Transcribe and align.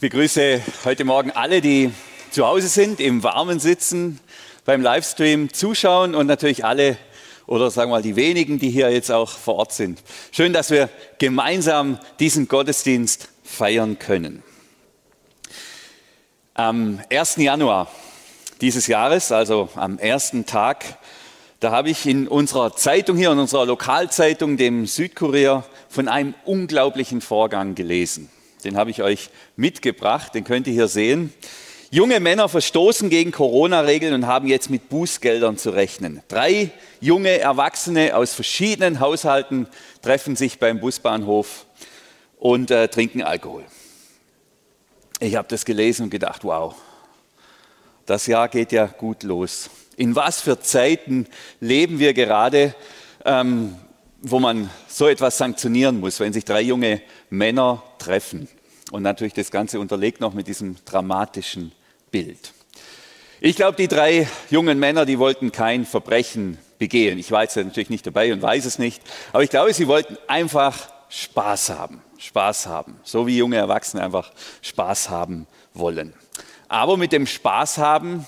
Ich 0.00 0.10
begrüße 0.10 0.62
heute 0.86 1.04
Morgen 1.04 1.30
alle, 1.30 1.60
die 1.60 1.92
zu 2.30 2.46
Hause 2.46 2.68
sind, 2.68 3.00
im 3.00 3.22
Warmen 3.22 3.60
sitzen, 3.60 4.18
beim 4.64 4.80
Livestream 4.80 5.52
zuschauen 5.52 6.14
und 6.14 6.26
natürlich 6.26 6.64
alle 6.64 6.96
oder 7.46 7.70
sagen 7.70 7.90
wir 7.90 7.96
mal 7.96 8.02
die 8.02 8.16
wenigen, 8.16 8.58
die 8.58 8.70
hier 8.70 8.90
jetzt 8.90 9.12
auch 9.12 9.28
vor 9.28 9.56
Ort 9.56 9.74
sind. 9.74 10.02
Schön, 10.32 10.54
dass 10.54 10.70
wir 10.70 10.88
gemeinsam 11.18 11.98
diesen 12.18 12.48
Gottesdienst 12.48 13.28
feiern 13.44 13.98
können. 13.98 14.42
Am 16.54 17.02
1. 17.12 17.36
Januar 17.36 17.90
dieses 18.62 18.86
Jahres, 18.86 19.32
also 19.32 19.68
am 19.74 19.98
ersten 19.98 20.46
Tag, 20.46 20.96
da 21.60 21.72
habe 21.72 21.90
ich 21.90 22.06
in 22.06 22.26
unserer 22.26 22.74
Zeitung 22.74 23.18
hier, 23.18 23.32
in 23.32 23.38
unserer 23.38 23.66
Lokalzeitung, 23.66 24.56
dem 24.56 24.86
Südkurier, 24.86 25.62
von 25.90 26.08
einem 26.08 26.32
unglaublichen 26.46 27.20
Vorgang 27.20 27.74
gelesen. 27.74 28.30
Den 28.60 28.76
habe 28.76 28.90
ich 28.90 29.02
euch 29.02 29.30
mitgebracht, 29.56 30.34
den 30.34 30.44
könnt 30.44 30.66
ihr 30.66 30.72
hier 30.72 30.88
sehen. 30.88 31.32
Junge 31.92 32.20
Männer 32.20 32.48
verstoßen 32.48 33.10
gegen 33.10 33.32
Corona-Regeln 33.32 34.14
und 34.14 34.26
haben 34.26 34.46
jetzt 34.46 34.70
mit 34.70 34.88
Bußgeldern 34.88 35.58
zu 35.58 35.70
rechnen. 35.70 36.22
Drei 36.28 36.70
junge 37.00 37.40
Erwachsene 37.40 38.14
aus 38.14 38.32
verschiedenen 38.32 39.00
Haushalten 39.00 39.66
treffen 40.00 40.36
sich 40.36 40.60
beim 40.60 40.78
Busbahnhof 40.78 41.66
und 42.38 42.70
äh, 42.70 42.86
trinken 42.86 43.22
Alkohol. 43.22 43.64
Ich 45.18 45.34
habe 45.34 45.48
das 45.48 45.64
gelesen 45.64 46.04
und 46.04 46.10
gedacht, 46.10 46.44
wow, 46.44 46.76
das 48.06 48.26
Jahr 48.26 48.48
geht 48.48 48.70
ja 48.70 48.86
gut 48.86 49.24
los. 49.24 49.68
In 49.96 50.14
was 50.14 50.40
für 50.40 50.60
Zeiten 50.60 51.26
leben 51.58 51.98
wir 51.98 52.14
gerade, 52.14 52.74
ähm, 53.24 53.74
wo 54.22 54.38
man 54.38 54.70
so 54.88 55.08
etwas 55.08 55.38
sanktionieren 55.38 55.98
muss, 55.98 56.20
wenn 56.20 56.32
sich 56.32 56.44
drei 56.44 56.60
junge 56.60 57.02
Männer 57.30 57.82
treffen. 58.00 58.48
Und 58.90 59.02
natürlich 59.02 59.34
das 59.34 59.50
Ganze 59.50 59.78
unterlegt 59.78 60.20
noch 60.20 60.34
mit 60.34 60.48
diesem 60.48 60.76
dramatischen 60.84 61.72
Bild. 62.10 62.52
Ich 63.40 63.56
glaube, 63.56 63.76
die 63.76 63.88
drei 63.88 64.28
jungen 64.50 64.78
Männer, 64.78 65.06
die 65.06 65.18
wollten 65.18 65.52
kein 65.52 65.86
Verbrechen 65.86 66.58
begehen. 66.78 67.18
Ich 67.18 67.30
war 67.30 67.42
jetzt 67.42 67.56
natürlich 67.56 67.90
nicht 67.90 68.06
dabei 68.06 68.32
und 68.32 68.42
weiß 68.42 68.64
es 68.64 68.78
nicht, 68.78 69.02
aber 69.32 69.42
ich 69.42 69.50
glaube, 69.50 69.72
sie 69.72 69.86
wollten 69.86 70.18
einfach 70.26 70.90
Spaß 71.08 71.70
haben. 71.70 72.02
Spaß 72.18 72.66
haben. 72.66 72.96
So 73.02 73.26
wie 73.26 73.38
junge 73.38 73.56
Erwachsene 73.56 74.02
einfach 74.02 74.32
Spaß 74.62 75.08
haben 75.08 75.46
wollen. 75.72 76.12
Aber 76.68 76.96
mit 76.96 77.12
dem 77.12 77.26
Spaß 77.26 77.78
haben, 77.78 78.26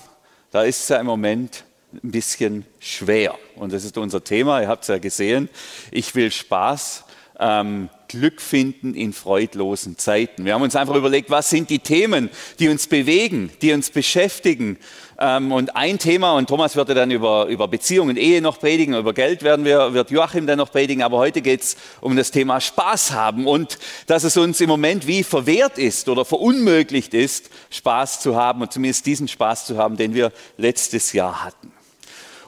da 0.51 0.63
ist 0.63 0.81
es 0.81 0.89
ja 0.89 0.97
im 0.97 1.05
Moment 1.05 1.63
ein 1.93 2.11
bisschen 2.11 2.65
schwer. 2.79 3.35
Und 3.55 3.71
das 3.71 3.83
ist 3.83 3.97
unser 3.97 4.23
Thema, 4.23 4.61
ihr 4.61 4.67
habt 4.67 4.83
es 4.83 4.87
ja 4.87 4.97
gesehen. 4.97 5.49
Ich 5.91 6.15
will 6.15 6.31
Spaß 6.31 7.05
ähm, 7.39 7.89
Glück 8.13 8.41
finden 8.41 8.93
in 8.93 9.11
freudlosen 9.11 9.97
Zeiten. 9.97 10.45
Wir 10.45 10.53
haben 10.53 10.61
uns 10.61 10.75
einfach 10.75 10.93
überlegt, 10.93 11.31
was 11.31 11.49
sind 11.49 11.71
die 11.71 11.79
Themen, 11.79 12.29
die 12.59 12.69
uns 12.69 12.85
bewegen, 12.85 13.51
die 13.63 13.73
uns 13.73 13.89
beschäftigen. 13.89 14.77
Ähm, 15.19 15.51
und 15.51 15.75
ein 15.75 15.97
Thema, 15.97 16.33
und 16.33 16.47
Thomas 16.47 16.75
wird 16.75 16.89
dann 16.89 17.09
über, 17.09 17.47
über 17.47 17.67
Beziehungen, 17.67 18.15
Ehe 18.15 18.41
noch 18.41 18.59
predigen, 18.59 18.95
über 18.95 19.13
Geld 19.13 19.41
werden 19.41 19.65
wir, 19.65 19.93
wird 19.95 20.11
Joachim 20.11 20.45
dann 20.45 20.59
noch 20.59 20.71
predigen, 20.71 21.01
aber 21.01 21.17
heute 21.17 21.41
geht 21.41 21.61
es 21.61 21.75
um 22.01 22.15
das 22.15 22.29
Thema 22.29 22.61
Spaß 22.61 23.11
haben 23.11 23.47
und 23.47 23.79
dass 24.07 24.23
es 24.23 24.37
uns 24.37 24.61
im 24.61 24.69
Moment 24.69 25.07
wie 25.07 25.23
verwehrt 25.23 25.79
ist 25.79 26.07
oder 26.07 26.23
verunmöglicht 26.23 27.13
ist, 27.15 27.49
Spaß 27.71 28.21
zu 28.21 28.35
haben 28.35 28.61
und 28.61 28.71
zumindest 28.71 29.05
diesen 29.07 29.27
Spaß 29.27 29.65
zu 29.65 29.77
haben, 29.77 29.97
den 29.97 30.13
wir 30.13 30.31
letztes 30.57 31.13
Jahr 31.13 31.43
hatten. 31.43 31.72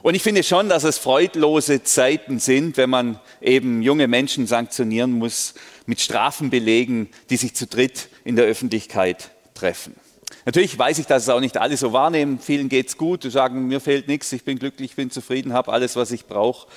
Und 0.06 0.14
ich 0.14 0.22
finde 0.22 0.44
schon, 0.44 0.68
dass 0.68 0.84
es 0.84 0.98
freudlose 0.98 1.82
Zeiten 1.82 2.38
sind, 2.38 2.76
wenn 2.76 2.88
man 2.88 3.18
eben 3.40 3.82
junge 3.82 4.06
Menschen 4.06 4.46
sanktionieren 4.46 5.10
muss 5.10 5.54
mit 5.86 6.00
Strafen 6.00 6.48
belegen, 6.48 7.08
die 7.28 7.36
sich 7.36 7.56
zu 7.56 7.66
dritt 7.66 8.08
in 8.22 8.36
der 8.36 8.44
Öffentlichkeit 8.44 9.32
treffen. 9.54 9.96
Natürlich 10.44 10.78
weiß 10.78 11.00
ich, 11.00 11.06
dass 11.06 11.24
es 11.24 11.28
auch 11.28 11.40
nicht 11.40 11.56
alle 11.56 11.76
so 11.76 11.92
wahrnehmen. 11.92 12.38
Vielen 12.38 12.68
geht 12.68 12.86
es 12.86 12.96
gut, 12.96 13.24
die 13.24 13.30
sagen, 13.30 13.66
mir 13.66 13.80
fehlt 13.80 14.06
nichts, 14.06 14.30
ich 14.30 14.44
bin 14.44 14.60
glücklich, 14.60 14.90
ich 14.92 14.96
bin 14.96 15.10
zufrieden, 15.10 15.52
habe 15.52 15.72
alles, 15.72 15.96
was 15.96 16.12
ich 16.12 16.26
brauche. 16.26 16.68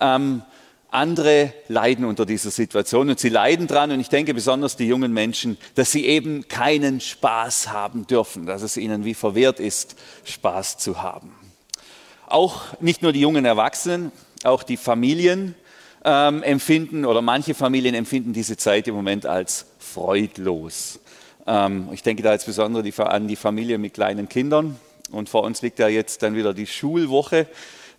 Ähm, 0.00 0.42
andere 0.90 1.52
leiden 1.68 2.04
unter 2.04 2.26
dieser 2.26 2.50
Situation 2.50 3.10
und 3.10 3.20
sie 3.20 3.28
leiden 3.28 3.68
dran 3.68 3.92
und 3.92 4.00
ich 4.00 4.08
denke 4.08 4.34
besonders 4.34 4.74
die 4.74 4.88
jungen 4.88 5.12
Menschen, 5.12 5.56
dass 5.76 5.92
sie 5.92 6.04
eben 6.04 6.48
keinen 6.48 7.00
Spaß 7.00 7.68
haben 7.68 8.08
dürfen, 8.08 8.44
dass 8.44 8.62
es 8.62 8.76
ihnen 8.76 9.04
wie 9.04 9.14
verwehrt 9.14 9.60
ist, 9.60 9.94
Spaß 10.24 10.78
zu 10.78 11.00
haben. 11.00 11.32
Auch 12.32 12.80
nicht 12.80 13.02
nur 13.02 13.12
die 13.12 13.20
jungen 13.20 13.44
Erwachsenen, 13.44 14.10
auch 14.42 14.62
die 14.62 14.78
Familien 14.78 15.54
ähm, 16.02 16.42
empfinden 16.42 17.04
oder 17.04 17.20
manche 17.20 17.52
Familien 17.52 17.94
empfinden 17.94 18.32
diese 18.32 18.56
Zeit 18.56 18.88
im 18.88 18.94
Moment 18.94 19.26
als 19.26 19.66
freudlos. 19.78 20.98
Ähm, 21.46 21.90
ich 21.92 22.02
denke 22.02 22.22
da 22.22 22.32
jetzt 22.32 22.46
besonders 22.46 22.84
die, 22.84 22.94
an 23.02 23.28
die 23.28 23.36
Familie 23.36 23.76
mit 23.76 23.92
kleinen 23.92 24.30
Kindern. 24.30 24.80
Und 25.10 25.28
vor 25.28 25.42
uns 25.42 25.60
liegt 25.60 25.78
ja 25.78 25.88
jetzt 25.88 26.22
dann 26.22 26.34
wieder 26.34 26.54
die 26.54 26.66
Schulwoche. 26.66 27.46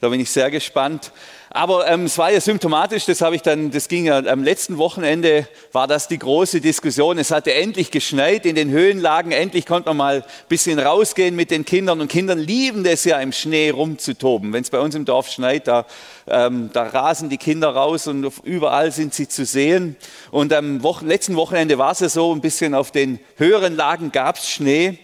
Da 0.03 0.09
bin 0.09 0.19
ich 0.19 0.31
sehr 0.31 0.51
gespannt. 0.51 1.13
Aber 1.49 1.87
ähm, 1.87 2.03
es 2.07 2.17
war 2.17 2.29
ja 2.29 2.41
symptomatisch, 2.41 3.05
das 3.05 3.21
habe 3.21 3.37
ich 3.37 3.41
dann, 3.41 3.71
das 3.71 3.87
ging 3.87 4.03
ja 4.03 4.17
am 4.17 4.43
letzten 4.43 4.77
Wochenende, 4.77 5.47
war 5.71 5.87
das 5.87 6.09
die 6.09 6.19
große 6.19 6.59
Diskussion. 6.59 7.17
Es 7.17 7.31
hatte 7.31 7.53
endlich 7.53 7.89
geschneit 7.89 8.45
in 8.45 8.55
den 8.55 8.69
Höhenlagen, 8.69 9.31
endlich 9.31 9.65
konnte 9.65 9.87
man 9.91 9.95
mal 9.95 10.15
ein 10.15 10.23
bisschen 10.49 10.77
rausgehen 10.77 11.37
mit 11.37 11.51
den 11.51 11.63
Kindern. 11.63 12.01
Und 12.01 12.09
Kindern 12.09 12.37
lieben 12.37 12.83
das 12.83 13.05
ja 13.05 13.17
im 13.21 13.31
Schnee 13.31 13.69
rumzutoben. 13.69 14.51
Wenn 14.51 14.63
es 14.63 14.69
bei 14.69 14.79
uns 14.81 14.93
im 14.93 15.05
Dorf 15.05 15.29
schneit, 15.29 15.69
da, 15.69 15.85
ähm, 16.27 16.69
da 16.73 16.83
rasen 16.83 17.29
die 17.29 17.37
Kinder 17.37 17.69
raus 17.69 18.07
und 18.07 18.29
überall 18.43 18.91
sind 18.91 19.13
sie 19.13 19.29
zu 19.29 19.45
sehen. 19.45 19.95
Und 20.31 20.51
am 20.51 20.83
Wochen, 20.83 21.07
letzten 21.07 21.37
Wochenende 21.37 21.77
war 21.77 21.93
es 21.93 22.01
ja 22.01 22.09
so, 22.09 22.35
ein 22.35 22.41
bisschen 22.41 22.75
auf 22.75 22.91
den 22.91 23.19
höheren 23.37 23.77
Lagen 23.77 24.11
gab 24.11 24.35
es 24.35 24.49
Schnee. 24.49 24.99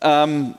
Ähm, 0.00 0.54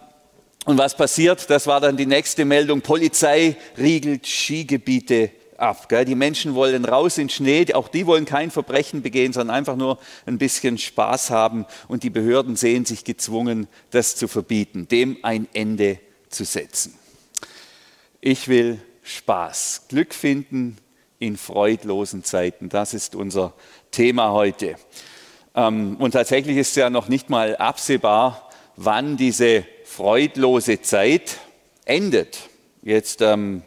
und 0.68 0.78
was 0.78 0.98
passiert? 0.98 1.50
Das 1.50 1.66
war 1.66 1.80
dann 1.80 1.96
die 1.96 2.06
nächste 2.06 2.44
Meldung. 2.44 2.82
Polizei 2.82 3.56
riegelt 3.78 4.28
Skigebiete 4.28 5.32
ab. 5.56 5.88
Die 6.06 6.14
Menschen 6.14 6.56
wollen 6.56 6.84
raus 6.84 7.18
in 7.18 7.30
Schnee. 7.30 7.74
Auch 7.74 7.88
die 7.88 8.06
wollen 8.06 8.26
kein 8.26 8.52
Verbrechen 8.52 9.02
begehen, 9.02 9.32
sondern 9.32 9.56
einfach 9.56 9.78
nur 9.78 9.98
ein 10.26 10.38
bisschen 10.38 10.78
Spaß 10.78 11.30
haben. 11.30 11.66
Und 11.88 12.04
die 12.04 12.10
Behörden 12.10 12.58
sehen 12.58 12.84
sich 12.84 13.06
gezwungen, 13.06 13.70
das 13.92 14.18
zu 14.18 14.28
verbieten, 14.28 14.90
dem 14.90 15.18
ein 15.24 15.48
Ende 15.54 16.00
zu 16.28 16.44
setzen. 16.44 16.94
Ich 18.20 18.50
will 18.50 18.82
Spaß, 19.04 19.84
Glück 19.88 20.14
finden 20.14 20.80
in 21.18 21.38
freudlosen 21.38 22.26
Zeiten. 22.26 22.68
Das 22.68 22.94
ist 22.94 23.16
unser 23.16 23.54
Thema 23.92 24.34
heute. 24.34 24.76
Ähm, 25.56 25.96
und 25.96 26.12
tatsächlich 26.12 26.58
ist 26.58 26.76
ja 26.76 26.90
noch 26.90 27.08
nicht 27.08 27.30
mal 27.30 27.56
absehbar, 27.56 28.50
wann 28.76 29.16
diese 29.16 29.64
freudlose 29.88 30.82
Zeit 30.82 31.40
endet. 31.86 32.38
Jetzt 32.84 33.22
ähm, 33.22 33.64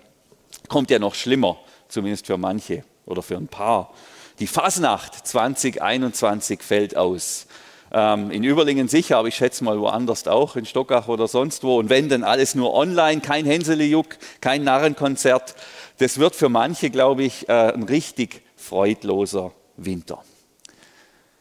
kommt 0.68 0.90
ja 0.90 0.98
noch 0.98 1.14
schlimmer, 1.14 1.58
zumindest 1.88 2.26
für 2.26 2.36
manche 2.36 2.84
oder 3.06 3.22
für 3.22 3.36
ein 3.36 3.48
paar. 3.48 3.92
Die 4.38 4.46
Fasnacht 4.46 5.26
2021 5.26 6.62
fällt 6.62 6.96
aus. 6.96 7.46
Ähm, 7.90 8.30
in 8.30 8.44
Überlingen 8.44 8.86
sicher, 8.86 9.16
aber 9.16 9.28
ich 9.28 9.34
schätze 9.34 9.64
mal 9.64 9.80
woanders 9.80 10.28
auch, 10.28 10.54
in 10.54 10.66
Stockach 10.66 11.08
oder 11.08 11.26
sonst 11.26 11.64
wo. 11.64 11.78
Und 11.78 11.88
wenn, 11.88 12.08
dann 12.08 12.22
alles 12.22 12.54
nur 12.54 12.74
online, 12.74 13.22
kein 13.22 13.44
Hänselejuck, 13.44 14.16
kein 14.40 14.62
Narrenkonzert. 14.62 15.56
Das 15.98 16.18
wird 16.18 16.36
für 16.36 16.48
manche, 16.48 16.90
glaube 16.90 17.24
ich, 17.24 17.48
äh, 17.48 17.72
ein 17.72 17.82
richtig 17.82 18.42
freudloser 18.56 19.52
Winter. 19.76 20.22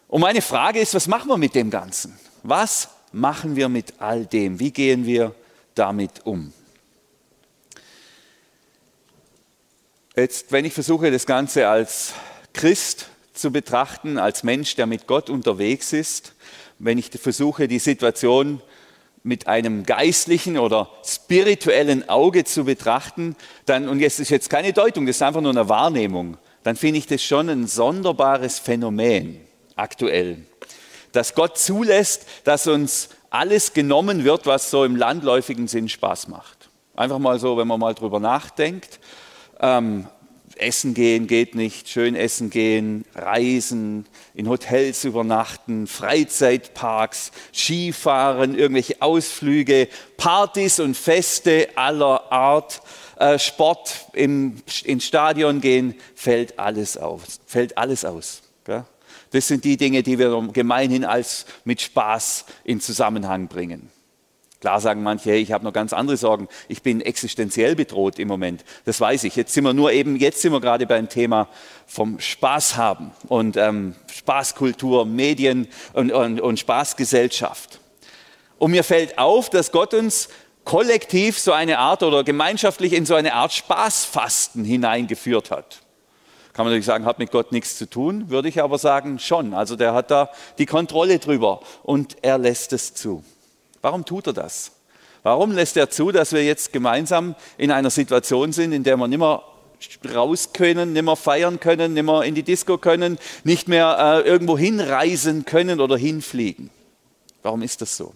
Und 0.08 0.22
meine 0.22 0.42
Frage 0.42 0.80
ist, 0.80 0.96
was 0.96 1.08
machen 1.08 1.28
wir 1.28 1.38
mit 1.38 1.54
dem 1.54 1.70
Ganzen? 1.70 2.18
Was 2.42 2.90
machen 3.12 3.56
wir 3.56 3.70
mit 3.70 3.94
all 4.00 4.26
dem? 4.26 4.60
Wie 4.60 4.72
gehen 4.72 5.06
wir 5.06 5.34
damit 5.76 6.26
um? 6.26 6.54
Jetzt, 10.16 10.52
wenn 10.52 10.66
ich 10.66 10.74
versuche, 10.74 11.12
das 11.12 11.26
Ganze 11.26 11.68
als 11.70 12.14
Christ 12.54 13.10
zu 13.34 13.52
betrachten, 13.52 14.18
als 14.18 14.44
Mensch, 14.44 14.76
der 14.76 14.86
mit 14.86 15.08
Gott 15.08 15.30
unterwegs 15.30 15.94
ist, 15.94 16.34
wenn 16.78 16.98
ich 16.98 17.10
versuche, 17.10 17.68
die 17.68 17.80
Situation 17.80 18.62
mit 19.24 19.48
einem 19.48 19.84
geistlichen 19.84 20.58
oder 20.58 20.90
spirituellen 21.06 22.08
Auge 22.10 22.44
zu 22.44 22.66
betrachten, 22.66 23.36
dann, 23.66 23.88
und 23.88 24.00
jetzt 24.00 24.20
ist 24.20 24.30
jetzt 24.30 24.50
keine 24.50 24.74
Deutung, 24.74 25.06
das 25.06 25.18
ist 25.18 25.22
einfach 25.22 25.42
nur 25.42 25.52
eine 25.52 25.70
Wahrnehmung, 25.70 26.38
dann 26.64 26.76
finde 26.76 27.00
ich 27.00 27.08
das 27.08 27.24
schon 27.24 27.50
ein 27.50 27.68
sonderbares 27.68 28.60
Phänomen 28.60 29.40
aktuell 29.76 30.46
dass 31.12 31.36
Gott 31.36 31.58
zulässt, 31.58 32.26
dass 32.44 32.68
uns 32.68 33.10
alles 33.30 33.74
genommen 33.74 34.24
wird, 34.24 34.46
was 34.46 34.72
so 34.72 34.84
im 34.84 34.96
landläufigen 34.96 35.68
Sinn 35.68 35.90
Spaß 35.90 36.28
macht. 36.28 36.70
Einfach 36.96 37.20
mal 37.20 37.40
so, 37.40 37.58
wenn 37.58 37.68
man 37.68 37.80
mal 37.80 37.94
drüber 37.94 38.20
nachdenkt. 38.20 39.00
Ähm, 39.60 40.08
essen 40.60 40.94
gehen 40.94 41.28
geht 41.28 41.56
nicht, 41.56 41.90
schön 41.90 42.16
essen 42.16 42.50
gehen, 42.50 43.06
reisen, 43.16 44.06
in 44.34 44.50
Hotels 44.50 45.06
übernachten, 45.06 45.88
Freizeitparks, 45.88 47.32
Skifahren, 47.54 48.58
irgendwelche 48.58 49.02
Ausflüge, 49.02 49.88
Partys 50.18 50.80
und 50.80 50.96
Feste 50.96 51.70
aller 51.76 52.32
Art, 52.32 52.82
äh, 53.18 53.40
Sport 53.40 54.08
im, 54.14 54.62
ins 54.84 55.06
Stadion 55.06 55.62
gehen, 55.62 55.96
fällt 56.16 56.60
alles 56.60 56.98
aus. 56.98 57.40
Fällt 57.46 57.78
alles 57.78 58.06
aus. 58.06 58.42
Das 59.32 59.48
sind 59.48 59.64
die 59.64 59.78
Dinge, 59.78 60.04
die 60.04 60.18
wir 60.18 60.50
gemeinhin 60.54 61.06
als 61.06 61.46
mit 61.64 61.82
Spaß 61.82 62.46
in 62.64 62.82
Zusammenhang 62.82 63.48
bringen. 63.48 63.90
Klar 64.60 64.82
sagen 64.82 65.04
manche, 65.04 65.30
hey, 65.30 65.40
ich 65.40 65.54
habe 65.54 65.64
noch 65.64 65.72
ganz 65.72 65.94
andere 65.94 66.18
Sorgen. 66.18 66.50
Ich 66.68 66.82
bin 66.82 67.00
existenziell 67.00 67.76
bedroht 67.76 68.20
im 68.20 68.28
Moment. 68.28 68.66
Das 68.84 69.00
weiß 69.00 69.24
ich. 69.24 69.38
Jetzt 69.38 69.54
sind 69.54 69.64
wir 69.64 69.74
nur 69.74 69.94
eben, 69.94 70.18
jetzt 70.18 70.42
sind 70.42 70.52
wir 70.52 70.60
gerade 70.60 70.86
beim 70.86 71.08
Thema 71.08 71.48
vom 71.88 72.20
Spaß 72.20 72.76
haben 72.76 73.12
und 73.30 73.56
ähm, 73.56 73.96
Spaßkultur, 74.14 75.06
Medien 75.06 75.70
und, 75.94 76.12
und, 76.12 76.42
und 76.42 76.60
Spaßgesellschaft. 76.60 77.80
Und 78.58 78.72
mir 78.72 78.84
fällt 78.84 79.18
auf, 79.18 79.50
dass 79.50 79.72
Gott 79.72 79.94
uns 79.94 80.28
kollektiv 80.66 81.40
so 81.40 81.54
eine 81.54 81.80
Art 81.80 82.04
oder 82.04 82.26
gemeinschaftlich 82.26 82.92
in 82.92 83.06
so 83.06 83.16
eine 83.16 83.34
Art 83.36 83.54
Spaßfasten 83.54 84.66
hineingeführt 84.66 85.52
hat. 85.52 85.80
Kann 86.54 86.66
man 86.66 86.74
natürlich 86.74 86.86
sagen, 86.86 87.06
hat 87.06 87.20
mit 87.20 87.32
Gott 87.32 87.52
nichts 87.52 87.78
zu 87.78 87.90
tun, 87.90 88.30
würde 88.30 88.50
ich 88.50 88.62
aber 88.62 88.78
sagen 88.78 89.20
schon. 89.20 89.54
Also 89.54 89.76
der 89.76 89.94
hat 89.94 90.12
da 90.12 90.30
die 90.58 90.66
Kontrolle 90.66 91.20
drüber 91.20 91.62
und 91.84 92.18
er 92.22 92.38
lässt 92.38 92.74
es 92.74 92.94
zu. 92.94 93.24
Warum 93.82 94.06
tut 94.06 94.28
er 94.28 94.34
das? 94.34 94.72
Warum 95.24 95.52
lässt 95.52 95.78
er 95.78 95.90
zu, 95.90 96.12
dass 96.12 96.34
wir 96.34 96.44
jetzt 96.44 96.74
gemeinsam 96.74 97.36
in 97.58 97.72
einer 97.72 97.90
Situation 97.90 98.52
sind, 98.52 98.72
in 98.72 98.84
der 98.84 98.98
wir 98.98 99.08
nicht 99.08 99.20
mehr 99.20 99.44
raus 100.14 100.50
können, 100.54 100.94
nicht 100.94 101.04
mehr 101.04 101.16
feiern 101.16 101.60
können, 101.60 101.94
nicht 101.94 102.04
mehr 102.04 102.24
in 102.24 102.36
die 102.36 102.44
Disco 102.44 102.78
können, 102.78 103.18
nicht 103.44 103.68
mehr 103.68 104.24
äh, 104.26 104.28
irgendwo 104.28 104.58
hinreisen 104.58 105.46
können 105.46 105.80
oder 105.80 105.98
hinfliegen? 105.98 106.70
Warum 107.42 107.62
ist 107.62 107.82
das 107.82 107.96
so? 107.96 108.14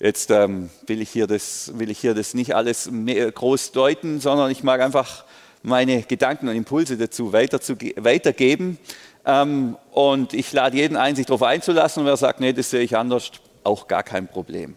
Jetzt 0.00 0.30
ähm, 0.30 0.70
will, 0.86 1.02
ich 1.02 1.10
hier 1.10 1.26
das, 1.26 1.72
will 1.74 1.90
ich 1.90 1.98
hier 1.98 2.14
das 2.14 2.32
nicht 2.32 2.54
alles 2.54 2.88
groß 2.90 3.72
deuten, 3.72 4.20
sondern 4.20 4.50
ich 4.50 4.62
mag 4.62 4.80
einfach 4.80 5.24
meine 5.62 6.02
Gedanken 6.02 6.48
und 6.48 6.56
Impulse 6.56 6.96
dazu 6.96 7.32
weiter 7.32 7.60
weitergeben. 7.96 8.78
Ähm, 9.24 9.76
und 9.92 10.32
ich 10.32 10.52
lade 10.52 10.76
jeden 10.76 10.96
ein, 10.96 11.16
sich 11.16 11.26
darauf 11.26 11.42
einzulassen. 11.42 12.02
Und 12.02 12.06
wer 12.06 12.16
sagt, 12.16 12.40
nee, 12.40 12.52
das 12.52 12.70
sehe 12.70 12.82
ich 12.82 12.96
anders, 12.96 13.30
auch 13.64 13.86
gar 13.88 14.02
kein 14.02 14.28
Problem. 14.28 14.74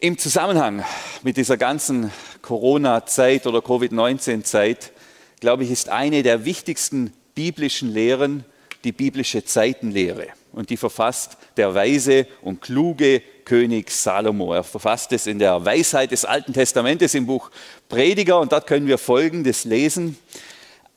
Im 0.00 0.18
Zusammenhang 0.18 0.84
mit 1.22 1.36
dieser 1.36 1.56
ganzen 1.56 2.10
Corona-Zeit 2.42 3.46
oder 3.46 3.62
Covid-19-Zeit, 3.62 4.90
glaube 5.38 5.62
ich, 5.62 5.70
ist 5.70 5.88
eine 5.88 6.24
der 6.24 6.44
wichtigsten 6.44 7.12
biblischen 7.36 7.92
Lehren 7.92 8.44
die 8.82 8.90
biblische 8.90 9.44
Zeitenlehre. 9.44 10.26
Und 10.52 10.70
die 10.70 10.76
verfasst 10.76 11.36
der 11.56 11.74
weise 11.74 12.26
und 12.42 12.60
kluge 12.60 13.22
König 13.44 13.90
Salomo. 13.90 14.52
Er 14.52 14.62
verfasst 14.62 15.12
es 15.12 15.26
in 15.26 15.38
der 15.38 15.64
Weisheit 15.64 16.10
des 16.10 16.24
Alten 16.24 16.52
Testamentes 16.52 17.14
im 17.14 17.26
Buch 17.26 17.50
Prediger 17.88 18.38
und 18.38 18.52
dort 18.52 18.66
können 18.66 18.86
wir 18.86 18.98
Folgendes 18.98 19.64
lesen. 19.64 20.18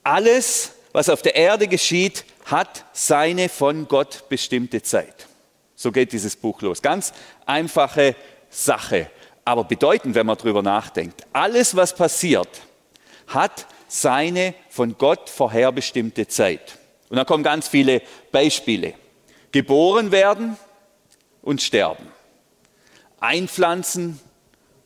Alles, 0.03 0.73
was 0.91 1.09
auf 1.09 1.21
der 1.21 1.35
Erde 1.35 1.67
geschieht, 1.67 2.25
hat 2.45 2.85
seine 2.93 3.49
von 3.49 3.87
Gott 3.87 4.29
bestimmte 4.29 4.81
Zeit. 4.81 5.27
So 5.75 5.91
geht 5.91 6.11
dieses 6.11 6.35
Buch 6.35 6.61
los. 6.61 6.81
Ganz 6.81 7.13
einfache 7.45 8.15
Sache, 8.49 9.09
aber 9.43 9.63
bedeutend, 9.63 10.15
wenn 10.15 10.25
man 10.25 10.37
darüber 10.37 10.61
nachdenkt. 10.61 11.25
Alles, 11.33 11.75
was 11.75 11.93
passiert, 11.93 12.49
hat 13.27 13.65
seine 13.87 14.53
von 14.69 14.97
Gott 14.97 15.29
vorherbestimmte 15.29 16.27
Zeit. 16.27 16.77
Und 17.09 17.17
da 17.17 17.23
kommen 17.25 17.43
ganz 17.43 17.67
viele 17.67 18.01
Beispiele. 18.31 18.93
Geboren 19.55 20.11
werden 20.11 20.57
und 21.41 21.61
sterben. 21.61 22.05
Einpflanzen 23.21 24.19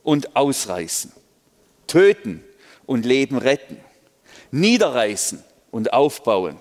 und 0.03 0.35
ausreißen. 0.35 1.11
Töten 1.87 2.43
und 2.85 3.03
Leben 3.03 3.39
retten. 3.39 3.77
Niederreißen 4.51 5.43
und 5.71 5.91
aufbauen. 5.91 6.59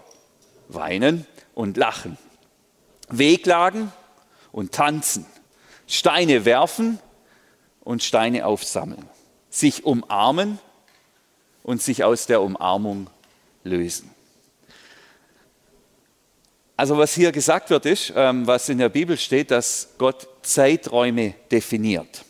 Weinen 0.69 1.27
und 1.55 1.77
lachen. 1.77 2.17
Wehklagen 3.11 3.93
und 4.53 4.73
tanzen, 4.73 5.27
Steine 5.87 6.47
werfen 6.47 7.01
und 7.81 8.03
Steine 8.03 8.47
aufsammeln, 8.47 9.05
sich 9.51 9.85
umarmen 9.85 10.59
und 11.63 11.83
sich 11.83 12.05
aus 12.05 12.25
der 12.25 12.41
Umarmung 12.41 13.11
lösen. 13.65 14.18
Also 16.79 16.97
was 16.97 17.13
hier 17.13 17.33
gesagt 17.33 17.71
wird, 17.71 17.87
ist, 17.87 18.13
ähm, 18.15 18.47
was 18.47 18.69
in 18.69 18.79
der 18.79 18.89
Bibel 18.89 19.17
steht, 19.17 19.51
dass 19.51 19.89
Gott 19.99 20.29
Zeiträume 20.43 21.35
definiert. 21.51 22.25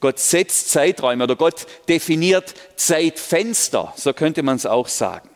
Gott 0.00 0.18
setzt 0.18 0.70
Zeiträume 0.70 1.24
oder 1.24 1.36
Gott 1.36 1.66
definiert 1.86 2.54
Zeitfenster, 2.76 3.92
so 3.94 4.14
könnte 4.14 4.42
man 4.42 4.56
es 4.56 4.64
auch 4.64 4.88
sagen. 4.88 5.28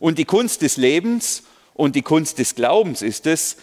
Und 0.00 0.18
die 0.18 0.26
Kunst 0.26 0.60
des 0.60 0.76
Lebens 0.76 1.44
und 1.72 1.96
die 1.96 2.02
Kunst 2.02 2.38
des 2.38 2.54
Glaubens 2.54 3.00
ist 3.00 3.26
es, 3.26 3.56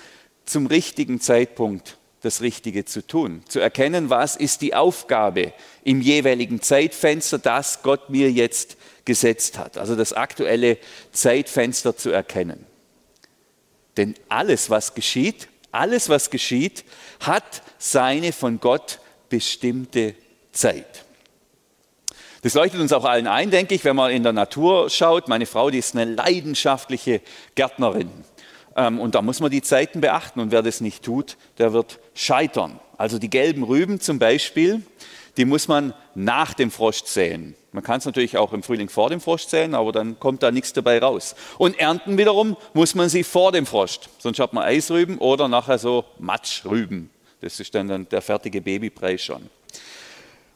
zum 0.46 0.66
richtigen 0.66 1.22
Zeitpunkt 1.22 2.00
das 2.22 2.42
Richtige 2.42 2.84
zu 2.84 3.06
tun, 3.06 3.44
zu 3.48 3.60
erkennen, 3.60 4.10
was 4.10 4.36
ist 4.36 4.62
die 4.62 4.74
Aufgabe 4.74 5.54
im 5.84 6.02
jeweiligen 6.02 6.64
Zeitfenster, 6.64 7.38
das 7.38 7.84
Gott 7.84 8.10
mir 8.10 8.32
jetzt 8.32 8.76
gesetzt 9.06 9.60
hat. 9.60 9.78
Also 9.78 9.96
das 9.96 10.14
aktuelle 10.14 10.80
Zeitfenster 11.12 11.96
zu 11.96 12.10
erkennen. 12.10 12.71
Denn 13.98 14.16
alles, 14.30 14.70
was 14.70 14.94
geschieht, 14.94 15.48
alles, 15.72 16.10
was 16.10 16.30
geschieht, 16.30 16.84
hat 17.20 17.62
seine 17.78 18.32
von 18.32 18.60
Gott 18.60 19.00
bestimmte 19.30 20.16
Zeit. 20.52 21.06
Das 22.42 22.56
leuchtet 22.56 22.82
uns 22.82 22.92
auch 22.92 23.06
allen 23.06 23.28
ein, 23.28 23.52
denke 23.52 23.76
ich, 23.76 23.86
wenn 23.86 23.96
man 23.96 24.12
in 24.12 24.24
der 24.24 24.34
Natur 24.34 24.90
schaut. 24.90 25.28
Meine 25.28 25.46
Frau, 25.46 25.70
die 25.70 25.78
ist 25.78 25.96
eine 25.96 26.12
leidenschaftliche 26.12 27.22
Gärtnerin. 27.54 28.10
Ähm, 28.76 29.00
und 29.00 29.14
da 29.16 29.22
muss 29.22 29.40
man 29.40 29.52
die 29.52 29.62
Zeiten 29.62 30.02
beachten. 30.02 30.40
Und 30.40 30.52
wer 30.52 30.64
das 30.64 30.82
nicht 30.82 31.04
tut, 31.04 31.38
der 31.60 31.74
wird 31.74 32.00
scheitern. 32.16 32.80
Also 32.98 33.20
die 33.20 33.30
gelben 33.30 33.64
Rüben 33.64 34.00
zum 34.00 34.18
Beispiel, 34.18 34.82
die 35.38 35.46
muss 35.46 35.68
man 35.68 35.94
nach 36.16 36.54
dem 36.54 36.72
Frost 36.72 37.08
säen. 37.08 37.56
Man 37.74 37.84
kann 37.84 38.00
es 38.00 38.06
natürlich 38.06 38.38
auch 38.38 38.52
im 38.52 38.64
Frühling 38.64 38.90
vor 38.90 39.10
dem 39.10 39.22
Frost 39.22 39.50
säen, 39.50 39.76
aber 39.76 39.94
dann 39.94 40.20
kommt 40.20 40.44
da 40.44 40.52
nichts 40.52 40.74
dabei 40.74 41.00
raus. 41.00 41.36
Und 41.58 41.80
ernten 41.80 42.18
wiederum 42.18 42.58
muss 42.74 42.96
man 42.96 43.08
sie 43.08 43.24
vor 43.24 43.54
dem 43.54 43.66
Frost. 43.66 44.10
Sonst 44.20 44.40
hat 44.40 44.52
man 44.52 44.64
Eisrüben 44.64 45.18
oder 45.20 45.48
nachher 45.48 45.78
so 45.78 46.04
Matschrüben. 46.20 47.10
Das 47.40 47.60
ist 47.60 47.74
dann, 47.74 47.88
dann 47.88 48.10
der 48.10 48.22
fertige 48.22 48.62
Babybrei 48.62 49.18
schon. 49.18 49.50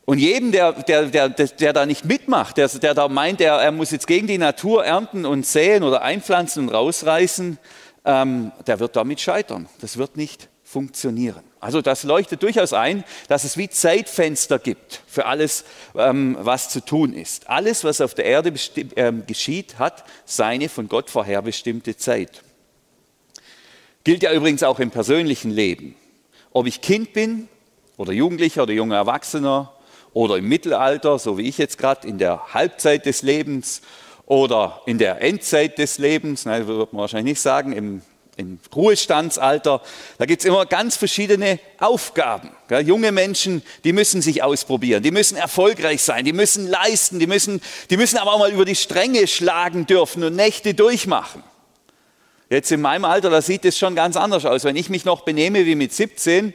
Und 0.03 0.19
jedem, 0.19 0.51
der, 0.51 0.73
der, 0.73 1.07
der, 1.07 1.29
der 1.29 1.73
da 1.73 1.85
nicht 1.85 2.05
mitmacht, 2.05 2.57
der, 2.57 2.67
der 2.67 2.93
da 2.93 3.07
meint, 3.07 3.41
er, 3.41 3.55
er 3.55 3.71
muss 3.71 3.89
jetzt 3.89 4.05
gegen 4.05 4.27
die 4.27 4.37
Natur 4.37 4.85
ernten 4.85 5.25
und 5.25 5.47
säen 5.47 5.83
oder 5.83 6.03
einpflanzen 6.03 6.67
und 6.67 6.73
rausreißen, 6.73 7.57
ähm, 8.05 8.51
der 8.67 8.79
wird 8.79 8.95
damit 8.95 9.19
scheitern. 9.19 9.67
Das 9.81 9.97
wird 9.97 10.15
nicht 10.15 10.49
funktionieren. 10.63 11.41
Also 11.65 11.81
das 11.81 12.03
leuchtet 12.03 12.43
durchaus 12.43 12.73
ein, 12.73 13.03
dass 13.27 13.43
es 13.43 13.57
wie 13.57 13.67
Zeitfenster 13.67 14.59
gibt 14.59 15.01
für 15.07 15.25
alles, 15.25 15.65
ähm, 15.95 16.37
was 16.39 16.69
zu 16.69 16.79
tun 16.79 17.11
ist. 17.11 17.49
Alles, 17.49 17.83
was 17.83 18.01
auf 18.01 18.13
der 18.13 18.25
Erde 18.25 18.53
ähm, 18.95 19.25
geschieht, 19.25 19.79
hat 19.79 20.03
seine 20.25 20.69
von 20.69 20.87
Gott 20.87 21.09
vorherbestimmte 21.09 21.97
Zeit. 21.97 22.43
Gilt 24.03 24.21
ja 24.21 24.31
übrigens 24.31 24.61
auch 24.61 24.79
im 24.79 24.91
persönlichen 24.91 25.49
Leben. 25.49 25.95
Ob 26.51 26.67
ich 26.67 26.81
Kind 26.81 27.13
bin 27.13 27.47
oder 27.97 28.13
Jugendlicher 28.13 28.61
oder 28.61 28.73
junger 28.73 28.97
Erwachsener 28.97 29.73
oder 30.13 30.37
im 30.37 30.47
Mittelalter, 30.47 31.17
so 31.17 31.39
wie 31.39 31.49
ich 31.49 31.57
jetzt 31.57 31.79
gerade 31.79 32.07
in 32.07 32.19
der 32.19 32.53
Halbzeit 32.53 33.07
des 33.07 33.23
Lebens 33.23 33.81
oder 34.27 34.83
in 34.85 34.99
der 34.99 35.19
Endzeit 35.23 35.79
des 35.79 35.97
Lebens, 35.97 36.45
nein, 36.45 36.67
würde 36.67 36.89
man 36.91 37.01
wahrscheinlich 37.01 37.31
nicht 37.31 37.41
sagen, 37.41 37.71
im, 37.71 38.03
im 38.37 38.59
Ruhestandsalter, 38.75 39.81
da 40.17 40.25
gibt 40.25 40.41
es 40.41 40.45
immer 40.45 40.65
ganz 40.65 40.97
verschiedene 40.97 41.59
Aufgaben. 41.79 42.51
Gell? 42.67 42.85
Junge 42.85 43.11
Menschen, 43.11 43.63
die 43.83 43.93
müssen 43.93 44.21
sich 44.21 44.43
ausprobieren, 44.43 45.03
die 45.03 45.11
müssen 45.11 45.37
erfolgreich 45.37 46.01
sein, 46.01 46.25
die 46.25 46.33
müssen 46.33 46.67
leisten, 46.67 47.19
die 47.19 47.27
müssen, 47.27 47.61
die 47.89 47.97
müssen 47.97 48.17
aber 48.17 48.33
auch 48.33 48.39
mal 48.39 48.51
über 48.51 48.65
die 48.65 48.75
Stränge 48.75 49.27
schlagen 49.27 49.85
dürfen 49.85 50.23
und 50.23 50.35
Nächte 50.35 50.73
durchmachen. 50.73 51.43
Jetzt 52.49 52.71
in 52.71 52.81
meinem 52.81 53.05
Alter, 53.05 53.29
da 53.29 53.41
sieht 53.41 53.65
es 53.65 53.77
schon 53.77 53.95
ganz 53.95 54.17
anders 54.17 54.45
aus. 54.45 54.63
Wenn 54.65 54.75
ich 54.75 54.89
mich 54.89 55.05
noch 55.05 55.21
benehme 55.21 55.65
wie 55.65 55.75
mit 55.75 55.93
17, 55.93 56.53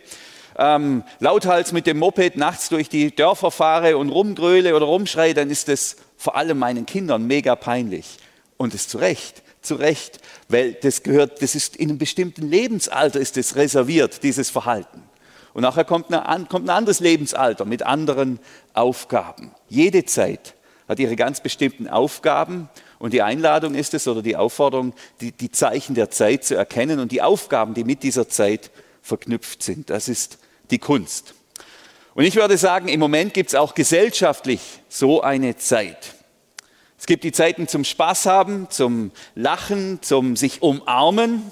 ähm, 0.56 1.02
lauthals 1.18 1.72
mit 1.72 1.86
dem 1.86 1.98
Moped 1.98 2.36
nachts 2.36 2.68
durch 2.68 2.88
die 2.88 3.14
Dörfer 3.14 3.50
fahre 3.50 3.96
und 3.96 4.10
rumgröle 4.10 4.76
oder 4.76 4.86
rumschreie, 4.86 5.34
dann 5.34 5.50
ist 5.50 5.68
das 5.68 5.96
vor 6.16 6.36
allem 6.36 6.58
meinen 6.58 6.86
Kindern 6.86 7.26
mega 7.26 7.56
peinlich. 7.56 8.18
Und 8.56 8.74
es 8.74 8.86
zu 8.86 8.98
Recht, 8.98 9.42
zu 9.70 9.76
Recht, 9.76 10.18
weil 10.48 10.72
das 10.72 11.04
gehört, 11.04 11.42
das 11.42 11.54
ist 11.54 11.76
in 11.76 11.90
einem 11.90 11.98
bestimmten 11.98 12.42
Lebensalter 12.42 13.20
ist 13.20 13.36
es 13.36 13.54
reserviert, 13.54 14.24
dieses 14.24 14.50
Verhalten. 14.50 15.04
Und 15.54 15.62
nachher 15.62 15.84
kommt, 15.84 16.12
eine, 16.12 16.46
kommt 16.46 16.66
ein 16.66 16.76
anderes 16.76 16.98
Lebensalter 16.98 17.64
mit 17.64 17.84
anderen 17.84 18.40
Aufgaben. 18.74 19.52
Jede 19.68 20.04
Zeit 20.04 20.54
hat 20.88 20.98
ihre 20.98 21.14
ganz 21.14 21.40
bestimmten 21.40 21.86
Aufgaben 21.86 22.68
und 22.98 23.12
die 23.12 23.22
Einladung 23.22 23.76
ist 23.76 23.94
es 23.94 24.08
oder 24.08 24.22
die 24.22 24.34
Aufforderung, 24.34 24.92
die, 25.20 25.30
die 25.30 25.52
Zeichen 25.52 25.94
der 25.94 26.10
Zeit 26.10 26.44
zu 26.44 26.56
erkennen 26.56 26.98
und 26.98 27.12
die 27.12 27.22
Aufgaben, 27.22 27.72
die 27.72 27.84
mit 27.84 28.02
dieser 28.02 28.28
Zeit 28.28 28.72
verknüpft 29.02 29.62
sind. 29.62 29.88
Das 29.88 30.08
ist 30.08 30.38
die 30.72 30.80
Kunst. 30.80 31.34
Und 32.14 32.24
ich 32.24 32.34
würde 32.34 32.58
sagen, 32.58 32.88
im 32.88 32.98
Moment 32.98 33.34
gibt 33.34 33.50
es 33.50 33.54
auch 33.54 33.74
gesellschaftlich 33.74 34.60
so 34.88 35.22
eine 35.22 35.56
Zeit. 35.56 36.16
Es 37.00 37.06
gibt 37.06 37.24
die 37.24 37.32
Zeiten 37.32 37.66
zum 37.66 37.82
Spaß 37.82 38.26
haben, 38.26 38.68
zum 38.68 39.10
Lachen, 39.34 40.02
zum 40.02 40.36
sich 40.36 40.60
umarmen. 40.60 41.50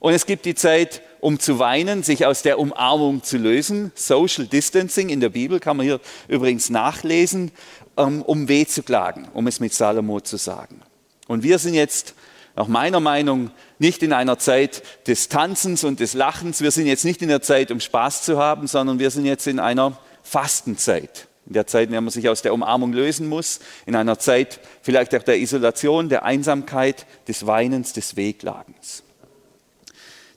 Und 0.00 0.14
es 0.14 0.26
gibt 0.26 0.44
die 0.46 0.56
Zeit, 0.56 1.00
um 1.20 1.38
zu 1.38 1.60
weinen, 1.60 2.02
sich 2.02 2.26
aus 2.26 2.42
der 2.42 2.58
Umarmung 2.58 3.22
zu 3.22 3.38
lösen. 3.38 3.92
Social 3.94 4.46
Distancing 4.46 5.08
in 5.08 5.20
der 5.20 5.28
Bibel 5.28 5.60
kann 5.60 5.76
man 5.76 5.86
hier 5.86 6.00
übrigens 6.26 6.70
nachlesen, 6.70 7.52
ähm, 7.96 8.22
um 8.22 8.48
weh 8.48 8.66
zu 8.66 8.82
klagen, 8.82 9.28
um 9.32 9.46
es 9.46 9.60
mit 9.60 9.72
Salomo 9.72 10.20
zu 10.22 10.36
sagen. 10.36 10.82
Und 11.28 11.44
wir 11.44 11.60
sind 11.60 11.74
jetzt 11.74 12.14
nach 12.56 12.66
meiner 12.66 12.98
Meinung 12.98 13.52
nicht 13.78 14.02
in 14.02 14.12
einer 14.12 14.40
Zeit 14.40 14.82
des 15.06 15.28
Tanzens 15.28 15.84
und 15.84 16.00
des 16.00 16.14
Lachens. 16.14 16.62
Wir 16.62 16.72
sind 16.72 16.86
jetzt 16.86 17.04
nicht 17.04 17.22
in 17.22 17.28
der 17.28 17.42
Zeit, 17.42 17.70
um 17.70 17.78
Spaß 17.78 18.24
zu 18.24 18.38
haben, 18.38 18.66
sondern 18.66 18.98
wir 18.98 19.12
sind 19.12 19.24
jetzt 19.24 19.46
in 19.46 19.60
einer 19.60 19.96
Fastenzeit. 20.24 21.28
In 21.50 21.54
der 21.54 21.66
Zeit, 21.66 21.86
in 21.86 21.92
der 21.92 22.00
man 22.00 22.12
sich 22.12 22.28
aus 22.28 22.42
der 22.42 22.54
Umarmung 22.54 22.92
lösen 22.92 23.26
muss, 23.26 23.58
in 23.84 23.96
einer 23.96 24.20
Zeit 24.20 24.60
vielleicht 24.82 25.12
auch 25.16 25.24
der 25.24 25.38
Isolation, 25.38 26.08
der 26.08 26.22
Einsamkeit, 26.22 27.06
des 27.26 27.44
Weinens, 27.44 27.92
des 27.92 28.14
Wehklagens. 28.14 29.02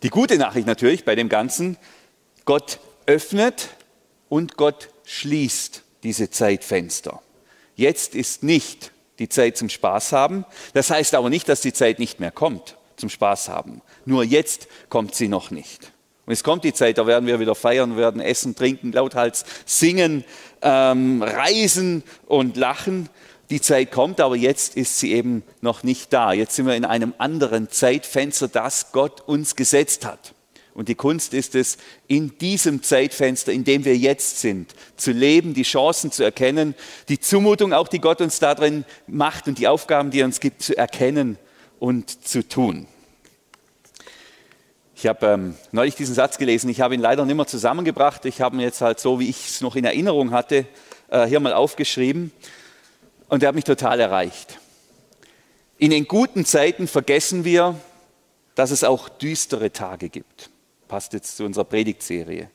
Die 0.02 0.10
gute 0.10 0.40
Nachricht 0.40 0.66
natürlich 0.66 1.06
bei 1.06 1.14
dem 1.14 1.30
Ganzen, 1.30 1.78
Gott 2.46 2.80
öffnet 3.06 3.70
und 4.28 4.58
Gott 4.58 4.90
schließt 5.06 5.84
diese 6.02 6.32
Zeitfenster. 6.32 7.22
Jetzt 7.76 8.16
ist 8.16 8.42
nicht 8.42 8.92
die 9.20 9.30
Zeit 9.30 9.56
zum 9.56 9.70
Spaß 9.70 10.14
haben. 10.14 10.46
Das 10.74 10.90
heißt 10.90 11.14
aber 11.14 11.30
nicht, 11.30 11.48
dass 11.48 11.62
die 11.62 11.74
Zeit 11.74 12.00
nicht 12.00 12.20
mehr 12.20 12.32
kommt 12.32 12.76
zum 12.96 13.10
Spaß 13.10 13.50
haben. 13.50 13.84
Nur 14.06 14.24
jetzt 14.24 14.68
kommt 14.90 15.14
sie 15.14 15.28
noch 15.28 15.52
nicht. 15.52 15.93
Und 16.26 16.32
es 16.32 16.44
kommt 16.44 16.64
die 16.64 16.74
Zeit, 16.74 16.98
da 16.98 17.06
werden 17.06 17.28
wir 17.28 17.40
wieder 17.40 17.56
feiern, 17.56 17.98
werden 17.98 18.22
essen, 18.22 18.56
trinken, 18.56 18.94
lauthals 18.94 19.44
singen, 19.66 20.24
ähm, 20.62 21.22
reisen 21.22 22.04
und 22.26 22.56
lachen. 22.56 23.10
Die 23.50 23.60
Zeit 23.60 23.92
kommt, 23.92 24.22
aber 24.22 24.38
jetzt 24.38 24.78
ist 24.78 25.00
sie 25.00 25.12
eben 25.12 25.44
noch 25.60 25.84
nicht 25.84 26.14
da. 26.14 26.32
Jetzt 26.32 26.56
sind 26.56 26.66
wir 26.66 26.76
in 26.76 26.86
einem 26.86 27.14
anderen 27.18 27.70
Zeitfenster, 27.70 28.48
das 28.48 28.94
Gott 28.94 29.22
uns 29.22 29.56
gesetzt 29.56 30.06
hat. 30.06 30.34
Und 30.74 30.88
die 30.90 30.96
Kunst 30.96 31.34
ist 31.34 31.54
es, 31.56 31.78
in 32.08 32.38
diesem 32.40 32.82
Zeitfenster, 32.82 33.52
in 33.52 33.64
dem 33.64 33.86
wir 33.86 33.96
jetzt 33.96 34.40
sind, 34.40 34.74
zu 34.96 35.12
leben, 35.12 35.54
die 35.54 35.64
Chancen 35.64 36.12
zu 36.12 36.24
erkennen, 36.24 36.74
die 37.10 37.20
Zumutung 37.20 37.74
auch, 37.74 37.88
die 37.88 38.00
Gott 38.00 38.22
uns 38.22 38.40
darin 38.40 38.86
macht 39.06 39.48
und 39.48 39.60
die 39.60 39.68
Aufgaben, 39.68 40.10
die 40.10 40.22
er 40.22 40.26
uns 40.26 40.40
gibt, 40.40 40.64
zu 40.64 40.76
erkennen 40.76 41.38
und 41.80 42.26
zu 42.26 42.48
tun. 42.48 42.88
Ich 45.04 45.08
habe 45.10 45.28
ähm, 45.28 45.56
neulich 45.74 45.96
diesen 45.96 46.16
Satz 46.16 46.38
gelesen, 46.38 46.70
ich 46.70 46.80
habe 46.80 46.94
ihn 46.94 47.02
leider 47.02 47.26
nicht 47.26 47.36
mehr 47.36 47.46
zusammengebracht, 47.46 48.24
ich 48.24 48.40
habe 48.40 48.56
ihn 48.56 48.62
jetzt 48.62 48.80
halt 48.80 49.02
so, 49.02 49.20
wie 49.20 49.28
ich 49.28 49.48
es 49.48 49.60
noch 49.60 49.76
in 49.76 49.84
Erinnerung 49.84 50.32
hatte, 50.32 50.66
äh, 51.10 51.26
hier 51.26 51.42
mal 51.42 51.52
aufgeschrieben 51.52 52.32
und 53.28 53.42
der 53.42 53.50
hat 53.50 53.56
mich 53.56 53.66
total 53.66 54.00
erreicht. 54.00 54.60
In 55.78 55.92
den 55.92 56.08
guten 56.08 56.46
Zeiten 56.46 56.88
vergessen 56.88 57.44
wir, 57.44 57.76
dass 58.56 58.72
es 58.72 58.86
auch 58.86 59.10
düstere 59.10 59.74
Tage 59.74 60.08
gibt 60.08 60.50
passt 60.88 61.12
jetzt 61.12 61.36
zu 61.36 61.44
unserer 61.44 61.66
Predigtserie. 61.66 62.50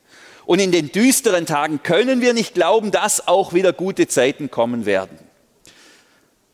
Und 0.47 0.57
in 0.57 0.71
den 0.71 0.91
düsteren 0.91 1.45
Tagen 1.45 1.83
können 1.83 2.19
wir 2.19 2.33
nicht 2.33 2.55
glauben, 2.55 2.89
dass 2.89 3.27
auch 3.27 3.53
wieder 3.53 3.73
gute 3.73 4.07
Zeiten 4.07 4.49
kommen 4.49 4.87
werden. 4.87 5.19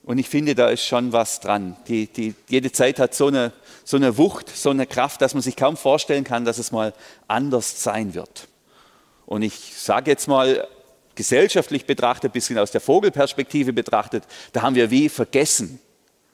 Und 0.04 0.18
ich 0.18 0.28
finde, 0.28 0.56
da 0.56 0.68
ist 0.68 0.84
schon 0.84 1.14
was 1.14 1.40
dran. 1.40 1.78
Die, 1.88 2.08
die, 2.08 2.36
jede 2.50 2.72
Zeit 2.74 3.00
hat 3.00 3.16
so 3.16 3.28
eine, 3.28 3.54
so 3.86 3.96
eine 3.96 4.18
Wucht, 4.18 4.50
so 4.50 4.72
eine 4.72 4.86
Kraft, 4.86 5.22
dass 5.22 5.34
man 5.34 5.44
sich 5.44 5.56
kaum 5.56 5.78
vorstellen 5.78 6.26
kann, 6.26 6.44
dass 6.44 6.58
es 6.58 6.74
mal 6.74 6.94
anders 7.28 7.82
sein 7.82 8.16
wird. 8.16 8.50
Und 9.26 9.44
ich 9.44 9.74
sage 9.78 10.12
jetzt 10.12 10.28
mal, 10.28 10.68
gesellschaftlich 11.14 11.86
betrachtet, 11.86 12.32
ein 12.32 12.34
bisschen 12.34 12.58
aus 12.58 12.72
der 12.72 12.82
Vogelperspektive 12.82 13.72
betrachtet, 13.72 14.26
da 14.52 14.64
haben 14.64 14.76
wir 14.76 14.92
wie 14.92 15.08
vergessen, 15.08 15.80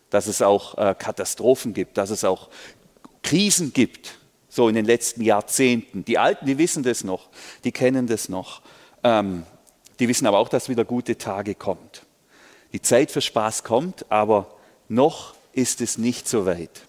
dass 0.10 0.26
es 0.26 0.42
auch 0.42 0.76
äh, 0.78 0.96
Katastrophen 0.98 1.76
gibt, 1.76 1.98
dass 1.98 2.10
es 2.10 2.24
auch 2.24 2.50
Krisen 3.22 3.74
gibt 3.74 4.18
so 4.50 4.68
in 4.68 4.76
den 4.76 4.86
letzten 4.86 5.22
Jahrzehnten. 5.22 6.04
Die 6.04 6.18
Alten, 6.18 6.46
die 6.46 6.58
wissen 6.58 6.84
das 6.84 7.04
noch, 7.04 7.30
die 7.64 7.72
kennen 7.72 8.08
das 8.08 8.28
noch. 8.28 8.62
Ähm, 9.04 9.44
die 10.00 10.08
wissen 10.08 10.26
aber 10.26 10.40
auch, 10.40 10.50
dass 10.50 10.68
wieder 10.68 10.84
gute 10.84 11.18
Tage 11.18 11.54
kommt. 11.54 12.04
Die 12.74 12.82
Zeit 12.82 13.12
für 13.12 13.22
Spaß 13.22 13.64
kommt, 13.64 14.10
aber 14.10 14.48
noch 14.90 15.36
ist 15.54 15.80
es 15.80 15.98
nicht 15.98 16.28
so 16.28 16.46
weit. 16.46 16.82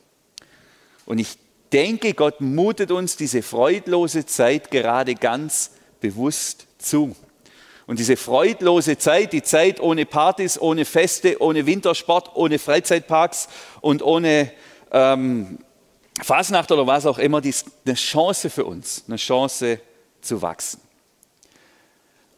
Und 1.12 1.19
ich 1.19 1.37
denke, 1.75 2.14
Gott 2.14 2.40
mutet 2.40 2.90
uns 2.90 3.19
diese 3.19 3.42
freudlose 3.42 4.25
Zeit 4.25 4.71
gerade 4.71 5.14
ganz 5.14 5.73
bewusst 6.00 6.66
zu. 6.78 7.14
Und 7.87 7.99
diese 7.99 8.16
freudlose 8.16 8.97
Zeit, 8.97 9.35
die 9.35 9.42
Zeit 9.42 9.78
ohne 9.78 10.07
Partys, 10.07 10.59
ohne 10.59 10.87
Feste, 10.87 11.42
ohne 11.42 11.66
Wintersport, 11.66 12.35
ohne 12.35 12.59
Freizeitparks 12.59 13.50
und 13.83 14.00
ohne 14.02 14.52
ähm, 14.90 15.59
Fasnacht 16.23 16.73
oder 16.73 16.87
was 16.87 17.04
auch 17.04 17.19
immer, 17.19 17.42
die 17.42 17.50
ist 17.50 17.66
eine 17.85 17.95
Chance 17.95 18.49
für 18.49 18.64
uns, 18.64 19.04
eine 19.07 19.16
Chance 19.16 19.81
zu 20.23 20.40
wachsen. 20.40 20.81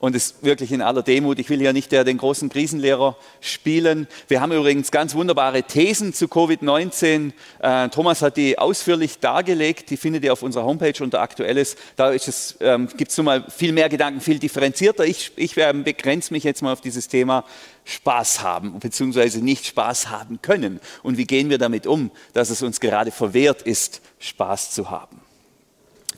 Und 0.05 0.15
es 0.15 0.35
wirklich 0.43 0.71
in 0.71 0.83
aller 0.83 1.03
Demut, 1.03 1.39
ich 1.39 1.49
will 1.49 1.61
hier 1.61 1.73
nicht 1.73 1.91
der, 1.91 2.05
den 2.05 2.19
großen 2.19 2.51
Krisenlehrer 2.51 3.17
spielen. 3.41 4.07
Wir 4.29 4.43
haben 4.43 4.53
übrigens 4.53 4.91
ganz 4.91 5.15
wunderbare 5.15 5.63
Thesen 5.63 6.13
zu 6.13 6.27
Covid-19. 6.27 7.33
Äh, 7.61 7.89
Thomas 7.89 8.21
hat 8.21 8.37
die 8.37 8.59
ausführlich 8.59 9.21
dargelegt, 9.21 9.89
die 9.89 9.97
findet 9.97 10.23
ihr 10.23 10.35
auf 10.35 10.43
unserer 10.43 10.65
Homepage 10.65 11.03
unter 11.03 11.23
Aktuelles. 11.23 11.77
Da 11.97 12.13
ähm, 12.61 12.89
gibt 12.99 13.13
es 13.13 13.17
mal 13.17 13.47
viel 13.49 13.73
mehr 13.73 13.89
Gedanken, 13.89 14.21
viel 14.21 14.39
differenzierter. 14.39 15.07
Ich, 15.07 15.33
ich 15.37 15.57
äh, 15.57 15.73
begrenze 15.73 16.35
mich 16.35 16.45
jetzt 16.45 16.61
mal 16.61 16.75
auf 16.75 16.83
dieses 16.83 17.09
Thema 17.09 17.47
Spaß 17.87 18.43
haben, 18.43 18.79
beziehungsweise 18.81 19.43
nicht 19.43 19.65
Spaß 19.65 20.11
haben 20.11 20.43
können. 20.43 20.81
Und 21.03 21.17
wie 21.17 21.25
gehen 21.25 21.49
wir 21.49 21.57
damit 21.57 21.87
um, 21.87 22.11
dass 22.35 22.51
es 22.51 22.61
uns 22.61 22.79
gerade 22.79 23.11
verwehrt 23.11 23.63
ist, 23.63 24.03
Spaß 24.19 24.71
zu 24.73 24.91
haben. 24.91 25.24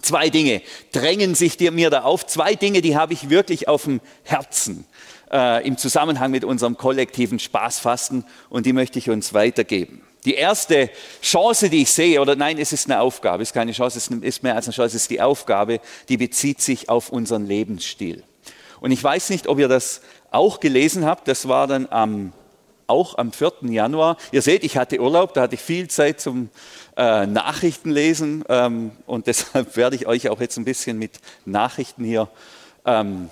Zwei 0.03 0.31
Dinge 0.31 0.63
drängen 0.93 1.35
sich 1.35 1.57
dir, 1.57 1.73
mir 1.73 1.91
da 1.91 2.03
auf. 2.03 2.27
Zwei 2.27 2.55
Dinge, 2.55 2.81
die 2.81 2.97
habe 2.97 3.13
ich 3.13 3.31
wirklich 3.31 3.69
auf 3.69 3.85
dem 3.85 4.01
Herzen 4.25 4.87
äh, 5.33 5.67
im 5.67 5.77
Zusammenhang 5.77 6.31
mit 6.31 6.45
unserem 6.45 6.77
kollektiven 6.77 7.39
Spaßfasten 7.39 8.25
und 8.49 8.67
die 8.67 8.73
möchte 8.73 8.99
ich 8.99 9.11
uns 9.11 9.35
weitergeben. 9.35 10.03
Die 10.25 10.35
erste 10.35 10.91
Chance, 11.23 11.71
die 11.71 11.83
ich 11.83 11.93
sehe, 11.93 12.21
oder 12.21 12.35
nein, 12.35 12.59
es 12.59 12.73
ist 12.73 12.91
eine 12.91 13.01
Aufgabe, 13.01 13.43
es 13.43 13.51
ist 13.51 13.55
keine 13.55 13.73
Chance, 13.73 13.99
es 13.99 14.09
ist 14.09 14.43
mehr 14.43 14.57
als 14.57 14.67
eine 14.67 14.75
Chance, 14.75 14.97
es 14.97 15.03
ist 15.03 15.11
die 15.11 15.21
Aufgabe, 15.21 15.81
die 16.09 16.17
bezieht 16.17 16.61
sich 16.61 16.89
auf 16.89 17.11
unseren 17.11 17.47
Lebensstil. 17.47 18.25
Und 18.81 18.91
ich 18.91 19.03
weiß 19.03 19.31
nicht, 19.31 19.47
ob 19.47 19.59
ihr 19.59 19.69
das 19.69 20.01
auch 20.31 20.59
gelesen 20.59 21.05
habt, 21.05 21.29
das 21.29 21.49
war 21.49 21.67
dann 21.67 21.87
am, 21.91 22.33
auch 22.87 23.19
am 23.19 23.33
4. 23.33 23.53
Januar. 23.63 24.17
Ihr 24.33 24.43
seht, 24.43 24.65
ich 24.65 24.77
hatte 24.77 25.01
Urlaub, 25.01 25.35
da 25.35 25.43
hatte 25.43 25.55
ich 25.55 25.61
viel 25.61 25.89
Zeit 25.89 26.21
zum 26.21 26.51
äh, 26.97 27.27
Nachrichten 27.27 27.91
lesen 27.91 28.45
ähm, 28.49 28.93
und 29.07 29.27
deshalb 29.27 29.77
werde 29.77 29.97
ich 29.97 30.07
euch 30.07 30.29
auch 30.29 30.41
jetzt 30.41 30.57
ein 30.57 30.65
bisschen 30.65 30.99
mit 30.99 31.19
Nachrichten 31.45 32.05
hier 32.05 32.29
ähm, 32.85 33.29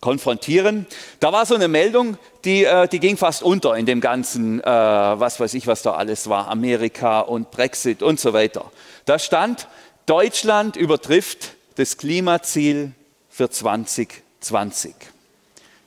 konfrontieren. 0.00 0.86
Da 1.18 1.32
war 1.32 1.46
so 1.46 1.54
eine 1.54 1.68
Meldung, 1.68 2.16
die, 2.44 2.64
äh, 2.64 2.86
die 2.88 3.00
ging 3.00 3.16
fast 3.16 3.42
unter 3.42 3.76
in 3.76 3.86
dem 3.86 4.00
ganzen, 4.00 4.60
äh, 4.60 4.64
was 4.64 5.40
weiß 5.40 5.54
ich, 5.54 5.66
was 5.66 5.82
da 5.82 5.92
alles 5.92 6.28
war, 6.28 6.48
Amerika 6.48 7.20
und 7.20 7.50
Brexit 7.50 8.02
und 8.02 8.20
so 8.20 8.32
weiter. 8.32 8.70
Da 9.04 9.18
stand, 9.18 9.68
Deutschland 10.06 10.76
übertrifft 10.76 11.54
das 11.76 11.96
Klimaziel 11.96 12.92
für 13.28 13.50
2020. 13.50 14.94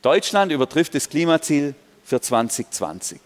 Deutschland 0.01 0.51
übertrifft 0.51 0.95
das 0.95 1.09
Klimaziel 1.09 1.75
für 2.03 2.21
2020. 2.21 3.19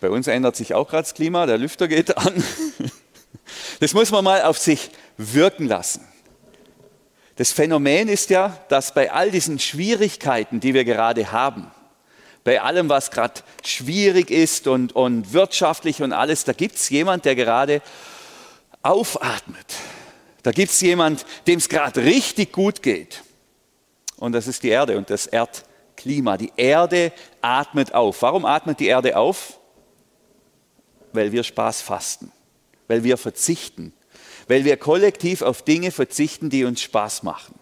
Bei 0.00 0.10
uns 0.10 0.26
ändert 0.26 0.56
sich 0.56 0.74
auch 0.74 0.88
gerade 0.88 1.02
das 1.02 1.14
Klima, 1.14 1.46
der 1.46 1.58
Lüfter 1.58 1.88
geht 1.88 2.16
an. 2.16 2.42
Das 3.80 3.94
muss 3.94 4.10
man 4.10 4.24
mal 4.24 4.42
auf 4.42 4.58
sich 4.58 4.90
wirken 5.16 5.66
lassen. 5.66 6.06
Das 7.36 7.52
Phänomen 7.52 8.08
ist 8.08 8.30
ja, 8.30 8.58
dass 8.68 8.92
bei 8.92 9.12
all 9.12 9.30
diesen 9.30 9.58
Schwierigkeiten, 9.58 10.60
die 10.60 10.74
wir 10.74 10.84
gerade 10.84 11.32
haben, 11.32 11.70
bei 12.44 12.60
allem, 12.60 12.88
was 12.88 13.10
gerade 13.10 13.42
schwierig 13.64 14.30
ist 14.30 14.66
und, 14.66 14.94
und 14.94 15.32
wirtschaftlich 15.32 16.02
und 16.02 16.12
alles, 16.12 16.44
da 16.44 16.52
gibt 16.52 16.76
es 16.76 16.88
jemand, 16.88 17.24
der 17.24 17.36
gerade 17.36 17.82
aufatmet. 18.82 19.66
Da 20.42 20.52
gibt 20.52 20.72
es 20.72 20.80
jemand, 20.80 21.26
dem 21.46 21.58
es 21.58 21.68
gerade 21.68 22.02
richtig 22.02 22.52
gut 22.52 22.82
geht. 22.82 23.22
Und 24.16 24.32
das 24.32 24.46
ist 24.46 24.62
die 24.62 24.68
Erde 24.68 24.96
und 24.96 25.10
das 25.10 25.26
Erdklima. 26.00 26.36
Die 26.36 26.52
Erde 26.56 27.12
atmet 27.40 27.94
auf. 27.94 28.22
Warum 28.22 28.44
atmet 28.44 28.80
die 28.80 28.86
Erde 28.86 29.16
auf? 29.16 29.60
weil 31.12 31.32
wir 31.32 31.42
Spaß 31.42 31.82
fasten, 31.82 32.32
weil 32.88 33.04
wir 33.04 33.16
verzichten, 33.16 33.92
weil 34.48 34.64
wir 34.64 34.76
kollektiv 34.76 35.42
auf 35.42 35.62
Dinge 35.62 35.90
verzichten, 35.90 36.50
die 36.50 36.64
uns 36.64 36.82
Spaß 36.82 37.22
machen. 37.22 37.54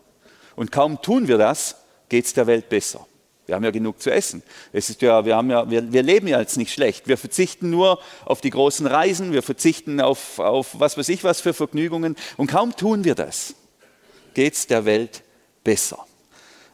Und 0.57 0.73
kaum 0.73 1.00
tun 1.02 1.28
wir 1.28 1.38
das, 1.38 1.76
geht 2.09 2.25
es 2.25 2.35
der 2.35 2.47
Welt 2.47 2.68
besser. 2.68 3.07
Wir 3.47 3.54
haben 3.54 3.64
ja 3.64 3.71
genug 3.71 4.02
zu 4.02 4.11
essen. 4.11 4.42
Es 4.73 4.90
ist 4.90 5.00
ja, 5.00 5.25
wir, 5.25 5.37
haben 5.37 5.50
ja, 5.50 5.71
wir, 5.71 5.90
wir 5.90 6.02
leben 6.02 6.28
ja 6.28 6.38
jetzt 6.38 6.59
nicht 6.59 6.73
schlecht. 6.73 7.09
Wir 7.09 7.16
verzichten 7.16 7.71
nur 7.71 7.99
auf 8.26 8.42
die 8.42 8.50
großen 8.50 8.87
Reisen, 8.87 9.33
wir 9.33 9.42
verzichten 9.42 10.00
auf, 10.00 10.38
auf 10.38 10.78
was 10.78 10.99
weiß 10.99 11.09
ich 11.09 11.25
was 11.25 11.40
für 11.40 11.54
Vergnügungen. 11.54 12.16
Und 12.37 12.50
kaum 12.50 12.76
tun 12.76 13.04
wir 13.04 13.14
das, 13.14 13.54
geht 14.35 14.54
es 14.54 14.66
der 14.66 14.85
Welt 14.85 15.23
besser. 15.64 16.04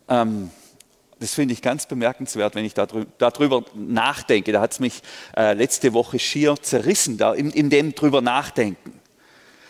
Ähm, 0.09 0.51
Das 1.25 1.33
finde 1.33 1.55
ich 1.55 1.63
ganz 1.63 1.87
bemerkenswert, 1.87 2.55
wenn 2.55 2.67
ich 2.67 2.75
darüber 2.75 3.65
nachdenke. 3.75 4.53
Da 4.53 4.61
hat 4.61 4.73
es 4.73 4.79
mich 4.79 5.01
äh, 5.35 5.55
letzte 5.55 5.95
Woche 5.95 6.19
schier 6.19 6.55
zerrissen, 6.61 7.17
da 7.17 7.33
in, 7.33 7.51
in 7.51 7.71
dem 7.71 7.95
drüber 7.95 8.21
nachdenken. 8.21 9.01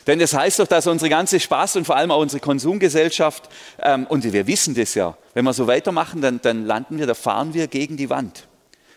Denn 0.09 0.19
das 0.19 0.35
heißt 0.35 0.59
doch, 0.59 0.67
dass 0.67 0.89
unsere 0.89 1.11
ganze 1.11 1.39
Spaß 1.39 1.77
und 1.77 1.85
vor 1.85 1.95
allem 1.95 2.11
auch 2.11 2.19
unsere 2.19 2.41
Konsumgesellschaft, 2.41 3.49
ähm, 3.79 4.05
und 4.09 4.25
wir 4.25 4.49
wissen 4.49 4.75
das 4.75 4.97
ja, 4.97 5.17
wenn 5.33 5.45
wir 5.45 5.53
so 5.53 5.69
weitermachen, 5.69 6.21
dann, 6.21 6.41
dann 6.41 6.67
landen 6.67 6.99
wir, 6.99 7.07
da 7.07 7.15
fahren 7.15 7.55
wir 7.55 7.69
gegen 7.69 7.97
die 7.97 8.11
Wand. 8.11 8.49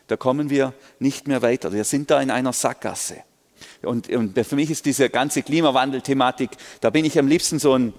Da 0.08 0.18
kommen 0.18 0.50
wir 0.50 0.74
nicht 0.98 1.28
mehr 1.28 1.44
weiter. 1.44 1.72
Wir 1.74 1.84
sind 1.84 2.10
da 2.10 2.20
in 2.20 2.32
einer 2.32 2.54
Sackgasse. 2.54 3.18
Und, 3.84 4.10
und 4.10 4.34
für 4.48 4.56
mich 4.56 4.72
ist 4.72 4.88
diese 4.88 5.12
ganze 5.12 5.44
Klimawandel-Thematik, 5.44 6.50
da 6.82 6.90
bin 6.90 7.06
ich 7.06 7.20
am 7.20 7.28
liebsten 7.28 7.60
so 7.60 7.78
ein 7.78 7.94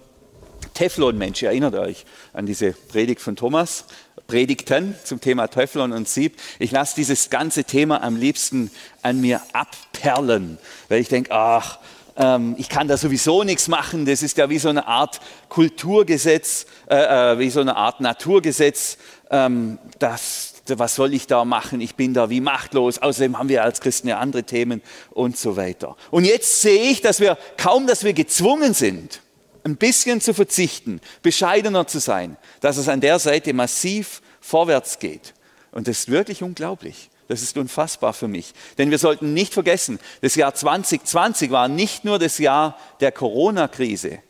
Teflon-Mensch. 0.74 1.42
Erinnert 1.42 1.74
euch 1.74 2.04
an 2.32 2.46
diese 2.46 2.72
Predigt 2.72 3.20
von 3.20 3.36
Thomas? 3.36 3.84
Predigten 4.28 4.94
zum 5.04 5.22
Thema 5.22 5.48
Teflon 5.48 5.92
und 5.92 6.06
Sieb. 6.06 6.36
Ich 6.58 6.70
lasse 6.70 6.94
dieses 6.96 7.30
ganze 7.30 7.64
Thema 7.64 8.02
am 8.02 8.16
liebsten 8.16 8.70
an 9.00 9.22
mir 9.22 9.40
abperlen, 9.54 10.58
weil 10.90 11.00
ich 11.00 11.08
denke, 11.08 11.32
ach, 11.32 11.78
ähm, 12.18 12.54
ich 12.58 12.68
kann 12.68 12.88
da 12.88 12.98
sowieso 12.98 13.42
nichts 13.44 13.68
machen. 13.68 14.04
Das 14.04 14.22
ist 14.22 14.36
ja 14.36 14.50
wie 14.50 14.58
so 14.58 14.68
eine 14.68 14.86
Art 14.86 15.20
Kulturgesetz, 15.48 16.66
äh, 16.90 16.96
äh, 17.32 17.38
wie 17.38 17.48
so 17.48 17.60
eine 17.60 17.76
Art 17.76 18.02
Naturgesetz. 18.02 18.98
Ähm, 19.30 19.78
das, 19.98 20.54
was 20.66 20.96
soll 20.96 21.14
ich 21.14 21.26
da 21.26 21.46
machen? 21.46 21.80
Ich 21.80 21.94
bin 21.94 22.12
da 22.12 22.28
wie 22.28 22.42
machtlos. 22.42 22.98
Außerdem 22.98 23.38
haben 23.38 23.48
wir 23.48 23.62
als 23.62 23.80
Christen 23.80 24.08
ja 24.08 24.18
andere 24.18 24.42
Themen 24.42 24.82
und 25.10 25.38
so 25.38 25.56
weiter. 25.56 25.96
Und 26.10 26.24
jetzt 26.24 26.60
sehe 26.60 26.90
ich, 26.90 27.00
dass 27.00 27.20
wir 27.20 27.38
kaum, 27.56 27.86
dass 27.86 28.04
wir 28.04 28.12
gezwungen 28.12 28.74
sind, 28.74 29.22
ein 29.68 29.76
bisschen 29.76 30.20
zu 30.20 30.34
verzichten, 30.34 31.00
bescheidener 31.22 31.86
zu 31.86 31.98
sein, 32.00 32.36
dass 32.60 32.76
es 32.76 32.88
an 32.88 33.00
der 33.00 33.18
Seite 33.18 33.52
massiv 33.52 34.22
vorwärts 34.40 34.98
geht. 34.98 35.34
Und 35.70 35.88
das 35.88 36.00
ist 36.00 36.10
wirklich 36.10 36.42
unglaublich. 36.42 37.10
Das 37.28 37.42
ist 37.42 37.58
unfassbar 37.58 38.14
für 38.14 38.26
mich. 38.26 38.54
Denn 38.78 38.90
wir 38.90 38.98
sollten 38.98 39.34
nicht 39.34 39.52
vergessen, 39.52 39.98
das 40.22 40.34
Jahr 40.34 40.54
2020 40.54 41.50
war 41.50 41.68
nicht 41.68 42.04
nur 42.04 42.18
das 42.18 42.38
Jahr 42.38 42.78
der 43.00 43.12
Corona-Krise, 43.12 44.20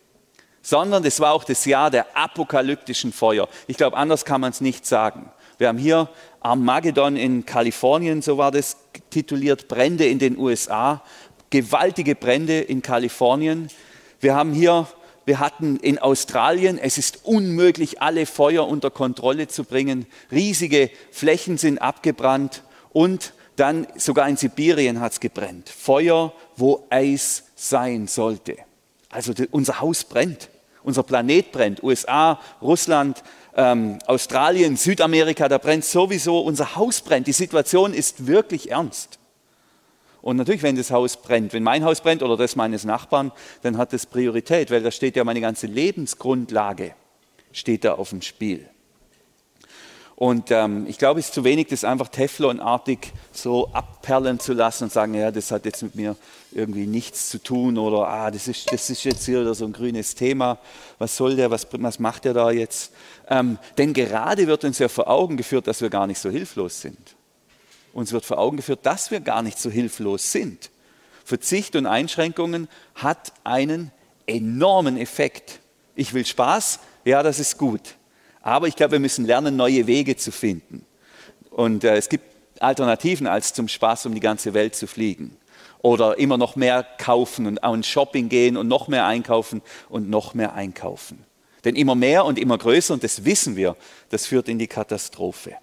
sondern 0.62 1.04
es 1.04 1.20
war 1.20 1.32
auch 1.32 1.44
das 1.44 1.64
Jahr 1.64 1.90
der 1.90 2.16
apokalyptischen 2.16 3.12
Feuer. 3.12 3.48
Ich 3.68 3.76
glaube, 3.76 3.96
anders 3.96 4.24
kann 4.24 4.40
man 4.40 4.50
es 4.50 4.60
nicht 4.60 4.84
sagen. 4.84 5.30
Wir 5.58 5.68
haben 5.68 5.78
hier 5.78 6.08
Armageddon 6.40 7.16
in 7.16 7.46
Kalifornien, 7.46 8.20
so 8.20 8.36
war 8.36 8.50
das 8.50 8.76
tituliert, 9.10 9.68
Brände 9.68 10.06
in 10.06 10.18
den 10.18 10.36
USA, 10.36 11.02
gewaltige 11.50 12.16
Brände 12.16 12.60
in 12.60 12.82
Kalifornien. 12.82 13.68
Wir 14.20 14.34
haben 14.34 14.52
hier 14.52 14.88
wir 15.28 15.40
hatten 15.40 15.76
in 15.76 15.98
Australien, 15.98 16.78
es 16.78 16.96
ist 16.96 17.20
unmöglich, 17.24 18.00
alle 18.00 18.24
Feuer 18.24 18.66
unter 18.66 18.90
Kontrolle 18.90 19.46
zu 19.46 19.62
bringen. 19.62 20.06
Riesige 20.32 20.90
Flächen 21.12 21.58
sind 21.58 21.78
abgebrannt. 21.78 22.62
Und 22.94 23.34
dann 23.56 23.86
sogar 23.96 24.26
in 24.28 24.38
Sibirien 24.38 25.00
hat 25.00 25.12
es 25.12 25.20
gebrennt. 25.20 25.68
Feuer, 25.68 26.32
wo 26.56 26.86
Eis 26.88 27.44
sein 27.54 28.06
sollte. 28.06 28.56
Also 29.10 29.34
unser 29.50 29.80
Haus 29.80 30.04
brennt, 30.04 30.48
unser 30.82 31.02
Planet 31.02 31.52
brennt. 31.52 31.82
USA, 31.82 32.40
Russland, 32.62 33.22
ähm, 33.54 33.98
Australien, 34.06 34.78
Südamerika, 34.78 35.48
da 35.48 35.58
brennt 35.58 35.84
sowieso, 35.84 36.40
unser 36.40 36.74
Haus 36.74 37.02
brennt. 37.02 37.26
Die 37.26 37.32
Situation 37.32 37.92
ist 37.92 38.26
wirklich 38.26 38.70
ernst. 38.70 39.18
Und 40.20 40.36
natürlich, 40.36 40.62
wenn 40.62 40.76
das 40.76 40.90
Haus 40.90 41.16
brennt, 41.16 41.52
wenn 41.52 41.62
mein 41.62 41.84
Haus 41.84 42.00
brennt 42.00 42.22
oder 42.22 42.36
das 42.36 42.56
meines 42.56 42.84
Nachbarn, 42.84 43.32
dann 43.62 43.78
hat 43.78 43.92
das 43.92 44.06
Priorität, 44.06 44.70
weil 44.70 44.82
da 44.82 44.90
steht 44.90 45.16
ja 45.16 45.24
meine 45.24 45.40
ganze 45.40 45.66
Lebensgrundlage, 45.66 46.94
steht 47.52 47.84
da 47.84 47.94
auf 47.94 48.10
dem 48.10 48.22
Spiel. 48.22 48.68
Und 50.18 50.50
ähm, 50.50 50.84
ich 50.88 50.98
glaube, 50.98 51.20
es 51.20 51.26
ist 51.26 51.34
zu 51.34 51.44
wenig, 51.44 51.68
das 51.68 51.84
einfach 51.84 52.08
Teflonartig 52.08 53.12
so 53.30 53.68
abperlen 53.72 54.40
zu 54.40 54.52
lassen 54.52 54.84
und 54.84 54.92
sagen, 54.92 55.14
ja, 55.14 55.30
das 55.30 55.52
hat 55.52 55.64
jetzt 55.64 55.80
mit 55.80 55.94
mir 55.94 56.16
irgendwie 56.50 56.88
nichts 56.88 57.28
zu 57.28 57.40
tun 57.40 57.78
oder 57.78 58.08
ah, 58.08 58.30
das 58.32 58.48
ist, 58.48 58.72
das 58.72 58.90
ist 58.90 59.04
jetzt 59.04 59.24
hier 59.26 59.54
so 59.54 59.64
ein 59.64 59.72
grünes 59.72 60.16
Thema. 60.16 60.58
Was 60.98 61.16
soll 61.16 61.36
der, 61.36 61.52
was, 61.52 61.68
was 61.70 62.00
macht 62.00 62.24
der 62.24 62.34
da 62.34 62.50
jetzt? 62.50 62.92
Ähm, 63.28 63.58
denn 63.76 63.92
gerade 63.92 64.48
wird 64.48 64.64
uns 64.64 64.80
ja 64.80 64.88
vor 64.88 65.06
Augen 65.06 65.36
geführt, 65.36 65.68
dass 65.68 65.82
wir 65.82 65.88
gar 65.88 66.08
nicht 66.08 66.18
so 66.18 66.30
hilflos 66.30 66.80
sind. 66.80 67.14
Uns 67.98 68.12
wird 68.12 68.24
vor 68.24 68.38
Augen 68.38 68.58
geführt, 68.58 68.86
dass 68.86 69.10
wir 69.10 69.18
gar 69.18 69.42
nicht 69.42 69.58
so 69.58 69.70
hilflos 69.70 70.30
sind. 70.30 70.70
Verzicht 71.24 71.74
und 71.74 71.86
Einschränkungen 71.86 72.68
hat 72.94 73.32
einen 73.42 73.90
enormen 74.24 74.96
Effekt. 74.96 75.58
Ich 75.96 76.14
will 76.14 76.24
Spaß, 76.24 76.78
ja, 77.04 77.24
das 77.24 77.40
ist 77.40 77.58
gut. 77.58 77.96
Aber 78.40 78.68
ich 78.68 78.76
glaube, 78.76 78.92
wir 78.92 78.98
müssen 79.00 79.26
lernen, 79.26 79.56
neue 79.56 79.88
Wege 79.88 80.16
zu 80.16 80.30
finden. 80.30 80.86
Und 81.50 81.82
äh, 81.82 81.96
es 81.96 82.08
gibt 82.08 82.24
Alternativen, 82.60 83.26
als 83.26 83.52
zum 83.52 83.66
Spaß 83.66 84.06
um 84.06 84.14
die 84.14 84.20
ganze 84.20 84.54
Welt 84.54 84.76
zu 84.76 84.86
fliegen. 84.86 85.36
Oder 85.82 86.18
immer 86.20 86.38
noch 86.38 86.54
mehr 86.54 86.86
kaufen 86.98 87.48
und 87.48 87.58
ins 87.58 87.88
Shopping 87.88 88.28
gehen 88.28 88.56
und 88.56 88.68
noch 88.68 88.86
mehr 88.86 89.06
einkaufen 89.06 89.60
und 89.88 90.08
noch 90.08 90.34
mehr 90.34 90.54
einkaufen. 90.54 91.24
Denn 91.64 91.74
immer 91.74 91.96
mehr 91.96 92.24
und 92.24 92.38
immer 92.38 92.58
größer, 92.58 92.94
und 92.94 93.02
das 93.02 93.24
wissen 93.24 93.56
wir, 93.56 93.74
das 94.10 94.26
führt 94.26 94.48
in 94.48 94.60
die 94.60 94.68
Katastrophe. 94.68 95.56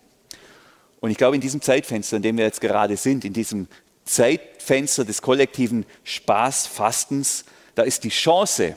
Und 1.06 1.12
ich 1.12 1.18
glaube, 1.20 1.36
in 1.36 1.42
diesem 1.42 1.62
Zeitfenster, 1.62 2.18
in 2.18 2.24
dem 2.24 2.36
wir 2.36 2.46
jetzt 2.46 2.62
gerade 2.62 2.98
sind, 2.98 3.26
in 3.26 3.34
diesem 3.34 3.68
Zeitfenster 4.06 5.06
des 5.06 5.22
kollektiven 5.22 5.86
Spaßfastens, 6.04 7.46
da 7.76 7.84
ist 7.84 8.06
die 8.06 8.10
Chance, 8.10 8.76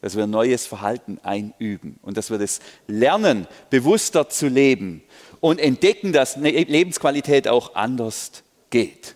dass 0.00 0.16
wir 0.16 0.26
neues 0.26 0.66
Verhalten 0.66 1.20
einüben 1.22 2.00
und 2.02 2.16
dass 2.16 2.30
wir 2.30 2.38
das 2.38 2.58
lernen, 2.88 3.46
bewusster 3.70 4.28
zu 4.28 4.48
leben 4.48 5.04
und 5.38 5.60
entdecken, 5.60 6.12
dass 6.12 6.34
Lebensqualität 6.36 7.46
auch 7.46 7.76
anders 7.76 8.42
geht. 8.70 9.14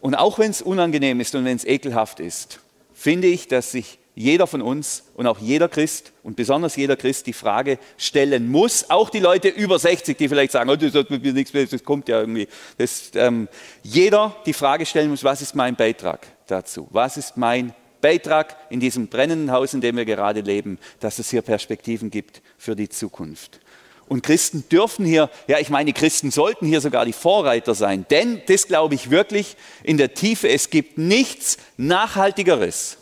Und 0.00 0.16
auch 0.16 0.40
wenn 0.40 0.50
es 0.50 0.60
unangenehm 0.60 1.20
ist 1.20 1.36
und 1.36 1.44
wenn 1.44 1.56
es 1.56 1.64
ekelhaft 1.64 2.18
ist, 2.18 2.58
finde 2.94 3.28
ich, 3.28 3.46
dass 3.46 3.70
sich 3.70 4.00
jeder 4.14 4.46
von 4.46 4.62
uns 4.62 5.04
und 5.14 5.26
auch 5.26 5.38
jeder 5.38 5.68
Christ 5.68 6.12
und 6.22 6.36
besonders 6.36 6.76
jeder 6.76 6.96
Christ 6.96 7.26
die 7.26 7.32
Frage 7.32 7.78
stellen 7.96 8.48
muss, 8.48 8.90
auch 8.90 9.10
die 9.10 9.20
Leute 9.20 9.48
über 9.48 9.78
60, 9.78 10.16
die 10.16 10.28
vielleicht 10.28 10.52
sagen, 10.52 10.70
oh, 10.70 10.76
das 10.76 10.94
nichts 11.10 11.52
mehr, 11.52 11.66
das 11.66 11.84
kommt 11.84 12.08
ja 12.08 12.20
irgendwie. 12.20 12.48
Das, 12.78 13.10
ähm, 13.14 13.48
jeder 13.82 14.36
die 14.46 14.52
Frage 14.52 14.86
stellen 14.86 15.10
muss, 15.10 15.24
was 15.24 15.42
ist 15.42 15.54
mein 15.54 15.74
Beitrag 15.74 16.26
dazu? 16.46 16.88
Was 16.90 17.16
ist 17.16 17.36
mein 17.36 17.74
Beitrag 18.04 18.56
in 18.68 18.80
diesem 18.80 19.08
brennenden 19.08 19.50
Haus, 19.50 19.72
in 19.72 19.80
dem 19.80 19.96
wir 19.96 20.04
gerade 20.04 20.42
leben, 20.42 20.78
dass 21.00 21.18
es 21.18 21.30
hier 21.30 21.40
Perspektiven 21.40 22.10
gibt 22.10 22.42
für 22.58 22.76
die 22.76 22.90
Zukunft. 22.90 23.60
Und 24.06 24.22
Christen 24.22 24.64
dürfen 24.70 25.06
hier, 25.06 25.30
ja, 25.46 25.58
ich 25.58 25.70
meine, 25.70 25.94
Christen 25.94 26.30
sollten 26.30 26.66
hier 26.66 26.82
sogar 26.82 27.06
die 27.06 27.14
Vorreiter 27.14 27.74
sein, 27.74 28.04
denn 28.10 28.42
das 28.46 28.66
glaube 28.66 28.94
ich 28.94 29.10
wirklich 29.10 29.56
in 29.82 29.96
der 29.96 30.12
Tiefe, 30.12 30.50
es 30.50 30.68
gibt 30.68 30.98
nichts 30.98 31.56
Nachhaltigeres, 31.78 32.98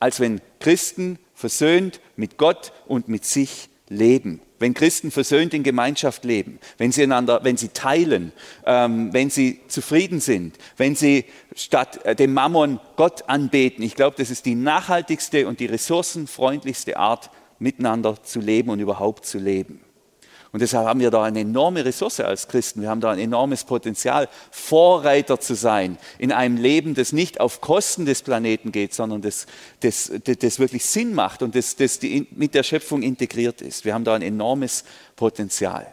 als 0.00 0.18
wenn 0.18 0.40
Christen 0.58 1.18
versöhnt 1.34 2.00
mit 2.16 2.36
Gott 2.36 2.72
und 2.86 3.08
mit 3.08 3.24
sich 3.24 3.68
leben 3.88 4.40
wenn 4.60 4.74
Christen 4.74 5.10
versöhnt 5.10 5.54
in 5.54 5.62
Gemeinschaft 5.62 6.24
leben, 6.24 6.60
wenn 6.76 6.92
sie 6.92 7.02
einander, 7.02 7.40
wenn 7.42 7.56
sie 7.56 7.70
teilen, 7.70 8.30
ähm, 8.66 9.12
wenn 9.12 9.30
sie 9.30 9.60
zufrieden 9.66 10.20
sind, 10.20 10.58
wenn 10.76 10.94
sie 10.94 11.24
statt 11.56 12.04
äh, 12.04 12.14
dem 12.14 12.34
Mammon 12.34 12.78
Gott 12.96 13.28
anbeten. 13.28 13.82
Ich 13.82 13.96
glaube, 13.96 14.16
das 14.18 14.30
ist 14.30 14.44
die 14.44 14.54
nachhaltigste 14.54 15.48
und 15.48 15.60
die 15.60 15.66
ressourcenfreundlichste 15.66 16.98
Art, 16.98 17.30
miteinander 17.58 18.22
zu 18.22 18.40
leben 18.40 18.70
und 18.70 18.80
überhaupt 18.80 19.26
zu 19.26 19.38
leben. 19.38 19.80
Und 20.52 20.60
deshalb 20.60 20.86
haben 20.88 20.98
wir 20.98 21.12
da 21.12 21.22
eine 21.22 21.40
enorme 21.40 21.84
Ressource 21.84 22.20
als 22.20 22.48
Christen. 22.48 22.82
Wir 22.82 22.90
haben 22.90 23.00
da 23.00 23.12
ein 23.12 23.20
enormes 23.20 23.62
Potenzial, 23.62 24.28
Vorreiter 24.50 25.38
zu 25.38 25.54
sein 25.54 25.96
in 26.18 26.32
einem 26.32 26.56
Leben, 26.56 26.94
das 26.94 27.12
nicht 27.12 27.38
auf 27.38 27.60
Kosten 27.60 28.04
des 28.04 28.22
Planeten 28.22 28.72
geht, 28.72 28.92
sondern 28.92 29.22
das, 29.22 29.46
das, 29.80 30.10
das 30.24 30.58
wirklich 30.58 30.84
Sinn 30.84 31.14
macht 31.14 31.42
und 31.42 31.54
das, 31.54 31.76
das 31.76 32.00
mit 32.32 32.54
der 32.54 32.64
Schöpfung 32.64 33.02
integriert 33.02 33.62
ist. 33.62 33.84
Wir 33.84 33.94
haben 33.94 34.04
da 34.04 34.14
ein 34.14 34.22
enormes 34.22 34.84
Potenzial. 35.14 35.86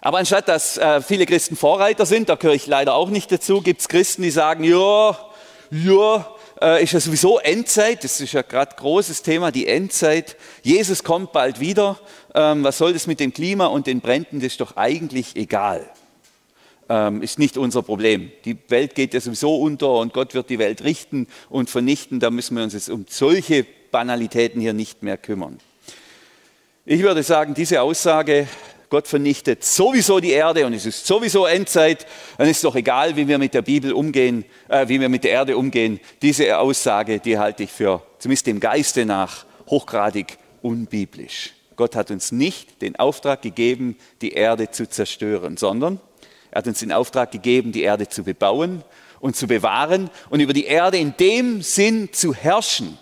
Aber 0.00 0.18
anstatt 0.18 0.48
dass 0.48 0.76
äh, 0.76 1.00
viele 1.00 1.26
Christen 1.26 1.56
Vorreiter 1.56 2.06
sind, 2.06 2.28
da 2.28 2.36
gehöre 2.36 2.54
ich 2.54 2.66
leider 2.66 2.94
auch 2.94 3.08
nicht 3.08 3.32
dazu, 3.32 3.60
gibt 3.60 3.80
es 3.80 3.88
Christen, 3.88 4.22
die 4.22 4.30
sagen, 4.30 4.62
ja, 4.62 5.18
ja, 5.70 6.30
äh, 6.64 6.82
ist 6.82 6.92
ja 6.92 7.00
sowieso 7.00 7.38
Endzeit, 7.38 8.04
das 8.04 8.20
ist 8.20 8.32
ja 8.32 8.40
gerade 8.40 8.74
großes 8.76 9.22
Thema, 9.22 9.52
die 9.52 9.66
Endzeit. 9.66 10.36
Jesus 10.62 11.04
kommt 11.04 11.32
bald 11.32 11.60
wieder. 11.60 11.98
Ähm, 12.34 12.64
was 12.64 12.78
soll 12.78 12.94
das 12.94 13.06
mit 13.06 13.20
dem 13.20 13.34
Klima 13.34 13.66
und 13.66 13.86
den 13.86 14.00
Bränden? 14.00 14.40
Das 14.40 14.52
ist 14.52 14.60
doch 14.62 14.76
eigentlich 14.76 15.36
egal. 15.36 15.86
Ähm, 16.88 17.22
ist 17.22 17.38
nicht 17.38 17.58
unser 17.58 17.82
Problem. 17.82 18.32
Die 18.46 18.56
Welt 18.68 18.94
geht 18.94 19.12
ja 19.12 19.20
sowieso 19.20 19.56
unter 19.56 19.92
und 19.92 20.14
Gott 20.14 20.32
wird 20.34 20.48
die 20.48 20.58
Welt 20.58 20.82
richten 20.84 21.28
und 21.50 21.68
vernichten. 21.68 22.18
Da 22.18 22.30
müssen 22.30 22.56
wir 22.56 22.64
uns 22.64 22.72
jetzt 22.72 22.88
um 22.88 23.04
solche 23.08 23.66
Banalitäten 23.90 24.60
hier 24.60 24.72
nicht 24.72 25.02
mehr 25.02 25.18
kümmern. 25.18 25.58
Ich 26.86 27.02
würde 27.02 27.22
sagen, 27.22 27.54
diese 27.54 27.82
Aussage 27.82 28.48
Gott 28.94 29.08
vernichtet 29.08 29.64
sowieso 29.64 30.20
die 30.20 30.30
Erde 30.30 30.64
und 30.64 30.72
es 30.72 30.86
ist 30.86 31.04
sowieso 31.04 31.46
Endzeit, 31.46 32.06
dann 32.38 32.48
ist 32.48 32.62
doch 32.62 32.76
egal, 32.76 33.16
wie 33.16 33.26
wir 33.26 33.38
mit 33.38 33.52
der 33.52 33.62
Bibel 33.62 33.92
umgehen, 33.92 34.44
äh, 34.68 34.86
wie 34.86 35.00
wir 35.00 35.08
mit 35.08 35.24
der 35.24 35.32
Erde 35.32 35.56
umgehen. 35.56 35.98
Diese 36.22 36.56
Aussage, 36.56 37.18
die 37.18 37.36
halte 37.36 37.64
ich 37.64 37.72
für, 37.72 38.04
zumindest 38.20 38.46
dem 38.46 38.60
Geiste 38.60 39.04
nach, 39.04 39.46
hochgradig 39.68 40.38
unbiblisch. 40.62 41.54
Gott 41.74 41.96
hat 41.96 42.12
uns 42.12 42.30
nicht 42.30 42.82
den 42.82 42.94
Auftrag 42.94 43.42
gegeben, 43.42 43.96
die 44.20 44.30
Erde 44.30 44.70
zu 44.70 44.88
zerstören, 44.88 45.56
sondern 45.56 45.98
er 46.52 46.58
hat 46.58 46.68
uns 46.68 46.78
den 46.78 46.92
Auftrag 46.92 47.32
gegeben, 47.32 47.72
die 47.72 47.82
Erde 47.82 48.08
zu 48.08 48.22
bebauen 48.22 48.84
und 49.18 49.34
zu 49.34 49.48
bewahren 49.48 50.08
und 50.30 50.38
über 50.38 50.52
die 50.52 50.66
Erde 50.66 50.98
in 50.98 51.16
dem 51.18 51.62
Sinn 51.62 52.12
zu 52.12 52.32
herrschen, 52.32 52.96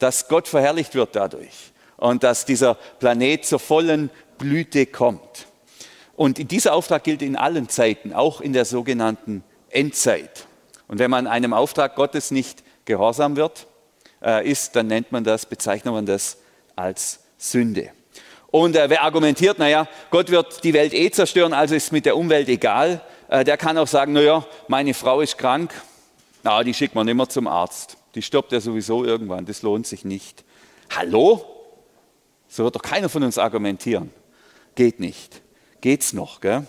dass 0.00 0.26
Gott 0.26 0.48
verherrlicht 0.48 0.96
wird 0.96 1.14
dadurch 1.14 1.72
und 2.02 2.24
dass 2.24 2.44
dieser 2.44 2.74
Planet 2.74 3.44
zur 3.46 3.60
vollen 3.60 4.10
Blüte 4.42 4.86
kommt. 4.86 5.46
Und 6.16 6.50
dieser 6.50 6.74
Auftrag 6.74 7.04
gilt 7.04 7.22
in 7.22 7.36
allen 7.36 7.68
Zeiten, 7.68 8.12
auch 8.12 8.40
in 8.40 8.52
der 8.52 8.64
sogenannten 8.64 9.44
Endzeit. 9.70 10.48
Und 10.88 10.98
wenn 10.98 11.12
man 11.12 11.28
einem 11.28 11.52
Auftrag 11.52 11.94
Gottes 11.94 12.32
nicht 12.32 12.64
gehorsam 12.84 13.36
wird, 13.36 13.68
äh, 14.20 14.44
ist, 14.50 14.74
dann 14.74 14.88
nennt 14.88 15.12
man 15.12 15.22
das, 15.22 15.46
bezeichnet 15.46 15.94
man 15.94 16.06
das 16.06 16.38
als 16.74 17.20
Sünde. 17.38 17.90
Und 18.50 18.74
äh, 18.74 18.90
wer 18.90 19.04
argumentiert, 19.04 19.60
naja, 19.60 19.86
Gott 20.10 20.28
wird 20.28 20.64
die 20.64 20.74
Welt 20.74 20.92
eh 20.92 21.12
zerstören, 21.12 21.52
also 21.52 21.76
ist 21.76 21.92
mit 21.92 22.04
der 22.04 22.16
Umwelt 22.16 22.48
egal, 22.48 23.00
äh, 23.28 23.44
der 23.44 23.56
kann 23.56 23.78
auch 23.78 23.86
sagen, 23.86 24.12
naja, 24.12 24.44
meine 24.66 24.92
Frau 24.92 25.20
ist 25.20 25.38
krank, 25.38 25.72
na, 26.42 26.64
die 26.64 26.74
schickt 26.74 26.96
man 26.96 27.06
immer 27.06 27.28
zum 27.28 27.46
Arzt. 27.46 27.96
Die 28.16 28.22
stirbt 28.22 28.50
ja 28.50 28.60
sowieso 28.60 29.04
irgendwann, 29.04 29.46
das 29.46 29.62
lohnt 29.62 29.86
sich 29.86 30.04
nicht. 30.04 30.42
Hallo? 30.90 31.44
So 32.48 32.64
wird 32.64 32.74
doch 32.74 32.82
keiner 32.82 33.08
von 33.08 33.22
uns 33.22 33.38
argumentieren. 33.38 34.10
Geht 34.74 35.00
nicht. 35.00 35.42
Geht's 35.80 36.12
noch, 36.12 36.40
gell? 36.40 36.66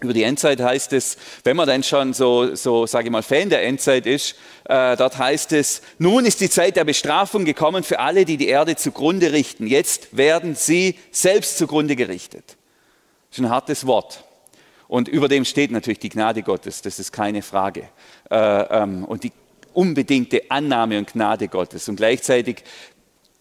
Über 0.00 0.14
die 0.14 0.22
Endzeit 0.22 0.60
heißt 0.60 0.94
es, 0.94 1.18
wenn 1.44 1.56
man 1.56 1.68
dann 1.68 1.82
schon 1.82 2.14
so, 2.14 2.54
so 2.54 2.86
sage 2.86 3.08
ich 3.08 3.12
mal, 3.12 3.22
Fan 3.22 3.50
der 3.50 3.62
Endzeit 3.64 4.06
ist, 4.06 4.34
äh, 4.64 4.96
dort 4.96 5.18
heißt 5.18 5.52
es, 5.52 5.82
nun 5.98 6.24
ist 6.24 6.40
die 6.40 6.48
Zeit 6.48 6.76
der 6.76 6.84
Bestrafung 6.84 7.44
gekommen 7.44 7.84
für 7.84 7.98
alle, 7.98 8.24
die 8.24 8.38
die 8.38 8.48
Erde 8.48 8.76
zugrunde 8.76 9.32
richten. 9.32 9.66
Jetzt 9.66 10.16
werden 10.16 10.54
sie 10.54 10.98
selbst 11.10 11.58
zugrunde 11.58 11.96
gerichtet. 11.96 12.56
Das 13.28 13.38
ist 13.38 13.44
ein 13.44 13.50
hartes 13.50 13.86
Wort. 13.86 14.24
Und 14.88 15.06
über 15.06 15.28
dem 15.28 15.44
steht 15.44 15.70
natürlich 15.70 15.98
die 15.98 16.08
Gnade 16.08 16.42
Gottes, 16.42 16.80
das 16.80 16.98
ist 16.98 17.12
keine 17.12 17.42
Frage. 17.42 17.88
Äh, 18.30 18.36
ähm, 18.36 19.04
und 19.04 19.22
die 19.22 19.32
unbedingte 19.74 20.50
Annahme 20.50 20.98
und 20.98 21.12
Gnade 21.12 21.46
Gottes. 21.46 21.88
Und 21.88 21.96
gleichzeitig 21.96 22.64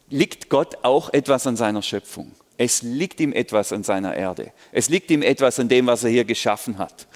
liegt 0.09 0.49
Gott 0.49 0.77
auch 0.83 1.11
etwas 1.13 1.47
an 1.47 1.55
seiner 1.55 1.81
Schöpfung. 1.81 2.33
Es 2.59 2.81
liegt 2.81 3.21
ihm 3.21 3.31
etwas 3.31 3.71
an 3.71 3.83
seiner 3.83 4.17
Erde. 4.17 4.51
Es 4.73 4.89
liegt 4.89 5.09
ihm 5.11 5.21
etwas 5.21 5.61
an 5.61 5.69
dem, 5.69 5.87
was 5.87 6.03
er 6.03 6.09
hier 6.09 6.25
geschaffen 6.25 6.77
hat. 6.77 7.07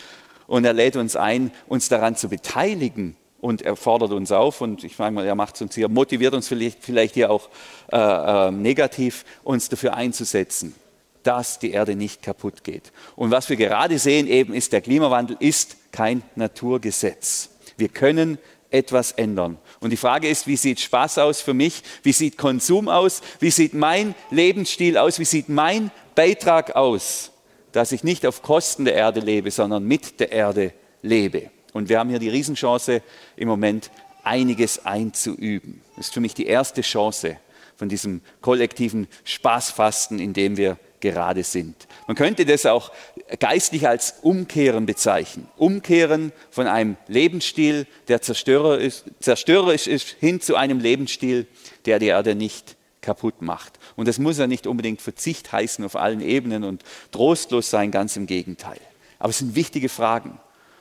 Und 0.48 0.64
er 0.64 0.72
lädt 0.72 0.96
uns 0.96 1.18
ein, 1.18 1.52
uns 1.68 1.90
daran 1.90 2.16
zu 2.16 2.30
beteiligen. 2.30 3.18
Und 3.42 3.62
er 3.62 3.76
fordert 3.76 4.14
uns 4.14 4.32
auf, 4.32 4.62
und 4.62 4.86
ich 4.86 4.96
frage 4.96 5.14
mal, 5.14 5.26
er 5.26 5.36
macht 5.36 5.62
uns 5.62 5.76
hier, 5.76 5.90
motiviert 5.90 6.34
uns 6.34 6.48
vielleicht, 6.48 6.82
vielleicht 6.82 7.16
hier 7.16 7.30
auch 7.30 7.50
äh, 7.92 7.98
äh, 7.98 8.52
negativ, 8.52 9.26
uns 9.44 9.68
dafür 9.68 9.96
einzusetzen, 9.96 10.76
dass 11.24 11.60
die 11.60 11.72
Erde 11.72 11.98
nicht 11.98 12.22
kaputt 12.22 12.64
geht. 12.64 12.94
Und 13.18 13.32
was 13.32 13.50
wir 13.50 13.58
gerade 13.58 14.00
sehen 14.00 14.28
eben 14.28 14.54
ist, 14.54 14.72
der 14.72 14.80
Klimawandel 14.80 15.36
ist 15.42 15.76
kein 15.92 16.24
Naturgesetz. 16.36 17.50
Wir 17.76 17.90
können 17.90 18.38
etwas 18.70 19.12
ändern. 19.12 19.58
Und 19.84 19.90
die 19.90 19.98
Frage 19.98 20.30
ist, 20.30 20.48
wie 20.48 20.56
sieht 20.56 20.80
Spaß 20.80 21.18
aus 21.18 21.42
für 21.42 21.54
mich? 21.54 21.84
Wie 22.04 22.14
sieht 22.14 22.38
Konsum 22.38 22.88
aus? 22.88 23.22
Wie 23.42 23.52
sieht 23.52 23.74
mein 23.74 24.16
Lebensstil 24.32 24.98
aus? 24.98 25.20
Wie 25.20 25.26
sieht 25.26 25.50
mein 25.50 25.92
Beitrag 26.16 26.78
aus, 26.78 27.32
dass 27.74 27.92
ich 27.92 28.02
nicht 28.02 28.26
auf 28.26 28.42
Kosten 28.42 28.86
der 28.86 28.96
Erde 28.96 29.20
lebe, 29.20 29.52
sondern 29.52 29.84
mit 29.84 30.22
der 30.22 30.32
Erde 30.32 30.74
lebe? 31.02 31.52
Und 31.74 31.90
wir 31.90 32.00
haben 32.00 32.10
hier 32.10 32.20
die 32.20 32.30
Riesenchance, 32.30 33.02
im 33.36 33.50
Moment 33.50 33.92
einiges 34.24 34.86
einzuüben. 34.86 35.82
Das 35.98 36.08
ist 36.08 36.14
für 36.14 36.22
mich 36.22 36.34
die 36.34 36.46
erste 36.46 36.82
Chance 36.82 37.36
von 37.76 37.90
diesem 37.90 38.22
kollektiven 38.40 39.08
Spaßfasten, 39.26 40.18
in 40.20 40.32
dem 40.32 40.56
wir 40.56 40.78
gerade 41.04 41.44
sind. 41.44 41.88
Man 42.08 42.16
könnte 42.16 42.46
das 42.46 42.66
auch 42.66 42.92
geistlich 43.40 43.88
als 43.88 44.16
Umkehren 44.22 44.86
bezeichnen. 44.86 45.48
Umkehren 45.58 46.32
von 46.50 46.66
einem 46.66 46.98
Lebensstil, 47.08 47.86
der 48.08 48.22
zerstörerisch, 48.22 49.88
ist, 49.88 50.16
hin 50.20 50.42
zu 50.42 50.56
einem 50.56 50.80
Lebensstil, 50.80 51.46
der 51.86 52.00
die 52.00 52.08
Erde 52.08 52.36
nicht 52.36 52.78
kaputt 53.02 53.42
macht. 53.42 53.74
Und 53.96 54.08
das 54.08 54.18
muss 54.18 54.38
ja 54.38 54.48
nicht 54.48 54.66
unbedingt 54.66 55.02
Verzicht 55.02 55.52
heißen 55.52 55.84
auf 55.84 55.98
allen 55.98 56.22
Ebenen 56.22 56.64
und 56.64 56.84
trostlos 57.12 57.70
sein, 57.70 57.92
ganz 57.92 58.16
im 58.16 58.26
Gegenteil. 58.26 58.80
Aber 59.20 59.30
es 59.30 59.40
sind 59.40 59.56
wichtige 59.56 59.90
Fragen. 59.90 60.40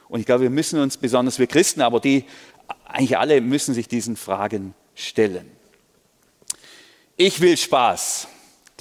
Und 0.09 0.21
ich 0.21 0.27
glaube, 0.27 0.43
wir 0.43 0.51
müssen 0.51 0.81
uns, 0.81 0.97
besonders 0.97 1.39
wir 1.41 1.49
Christen, 1.49 1.81
aber 1.81 1.99
die, 1.99 2.25
eigentlich 2.85 3.19
alle 3.19 3.41
müssen 3.41 3.75
sich 3.75 3.89
diesen 3.89 4.17
Fragen 4.17 4.75
stellen. 4.95 5.51
Ich 7.17 7.41
will 7.41 7.57
Spaß. 7.57 8.29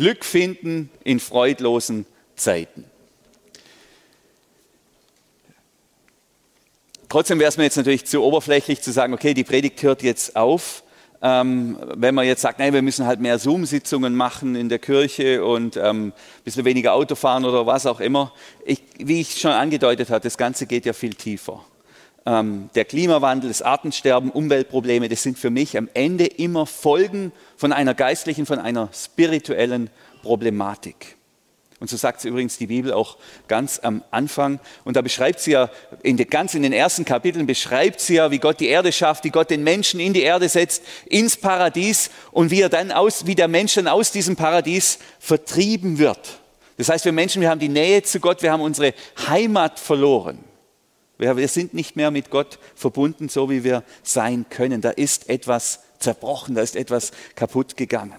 Glück 0.01 0.25
finden 0.25 0.89
in 1.03 1.19
freudlosen 1.19 2.07
Zeiten. 2.35 2.85
Trotzdem 7.07 7.37
wäre 7.37 7.49
es 7.49 7.57
mir 7.57 7.65
jetzt 7.65 7.77
natürlich 7.77 8.05
zu 8.05 8.23
oberflächlich 8.23 8.81
zu 8.81 8.91
sagen, 8.91 9.13
okay, 9.13 9.35
die 9.35 9.43
Predigt 9.43 9.83
hört 9.83 10.01
jetzt 10.01 10.35
auf. 10.35 10.81
Ähm, 11.21 11.77
wenn 11.93 12.15
man 12.15 12.25
jetzt 12.25 12.41
sagt, 12.41 12.57
nein, 12.57 12.73
wir 12.73 12.81
müssen 12.81 13.05
halt 13.05 13.19
mehr 13.19 13.37
Zoom-Sitzungen 13.37 14.15
machen 14.15 14.55
in 14.55 14.69
der 14.69 14.79
Kirche 14.79 15.45
und 15.45 15.77
ähm, 15.77 16.07
ein 16.07 16.13
bisschen 16.45 16.65
weniger 16.65 16.93
Auto 16.93 17.13
fahren 17.13 17.45
oder 17.45 17.67
was 17.67 17.85
auch 17.85 17.99
immer. 17.99 18.33
Ich, 18.65 18.81
wie 18.97 19.21
ich 19.21 19.39
schon 19.39 19.51
angedeutet 19.51 20.09
habe, 20.09 20.21
das 20.21 20.35
Ganze 20.35 20.65
geht 20.65 20.87
ja 20.87 20.93
viel 20.93 21.13
tiefer. 21.13 21.63
Ähm, 22.25 22.69
der 22.75 22.86
Klimawandel, 22.86 23.49
das 23.49 23.62
Artensterben, 23.62 24.29
Umweltprobleme, 24.29 25.10
das 25.10 25.23
sind 25.23 25.39
für 25.39 25.49
mich 25.49 25.77
am 25.77 25.89
Ende 25.93 26.25
immer 26.25 26.67
Folgen 26.67 27.31
von 27.57 27.73
einer 27.73 27.95
geistlichen, 27.95 28.45
von 28.45 28.60
einer 28.60 28.89
spirituellen 28.93 29.89
Problematik. 30.21 31.17
Und 31.81 31.89
so 31.89 31.97
sagt 31.97 32.21
sie 32.21 32.27
übrigens 32.27 32.60
die 32.60 32.67
Bibel 32.67 32.93
auch 32.93 33.17
ganz 33.47 33.79
am 33.79 34.03
Anfang. 34.12 34.60
Und 34.84 34.97
da 34.97 35.01
beschreibt 35.01 35.39
sie 35.39 35.53
ja, 35.53 35.71
in 36.03 36.15
den, 36.15 36.29
ganz 36.29 36.53
in 36.53 36.62
den 36.62 36.73
ersten 36.73 37.05
Kapiteln 37.05 37.47
beschreibt 37.47 37.99
sie 37.99 38.15
ja, 38.15 38.29
wie 38.29 38.38
Gott 38.38 38.60
die 38.60 38.67
Erde 38.67 38.91
schafft, 38.91 39.23
wie 39.23 39.31
Gott 39.31 39.49
den 39.49 39.63
Menschen 39.63 39.99
in 39.99 40.13
die 40.13 40.21
Erde 40.21 40.47
setzt, 40.47 40.84
ins 41.07 41.36
Paradies 41.36 42.12
und 42.31 42.51
wie 42.51 42.62
er 42.62 42.69
dann 42.69 42.91
aus, 42.91 43.25
wie 43.25 43.34
der 43.34 43.47
Mensch 43.47 43.73
dann 43.73 43.88
aus 43.88 44.12
diesem 44.12 44.36
Paradies 44.36 44.99
vertrieben 45.19 45.97
wird. 45.97 46.19
Das 46.77 46.88
heißt, 46.88 47.03
wir 47.03 47.13
Menschen, 47.13 47.41
wir 47.41 47.49
haben 47.49 47.60
die 47.60 47.67
Nähe 47.67 48.03
zu 48.03 48.19
Gott, 48.19 48.43
wir 48.43 48.51
haben 48.51 48.62
unsere 48.62 48.93
Heimat 49.27 49.79
verloren. 49.79 50.50
Wir 51.21 51.47
sind 51.47 51.75
nicht 51.75 51.95
mehr 51.95 52.10
mit 52.10 52.31
Gott 52.31 52.57
verbunden, 52.73 53.29
so 53.29 53.49
wie 53.49 53.63
wir 53.63 53.84
sein 54.01 54.47
können. 54.49 54.81
Da 54.81 54.89
ist 54.89 55.29
etwas 55.29 55.81
zerbrochen, 55.99 56.55
da 56.55 56.62
ist 56.62 56.75
etwas 56.75 57.12
kaputt 57.36 57.77
gegangen. 57.77 58.17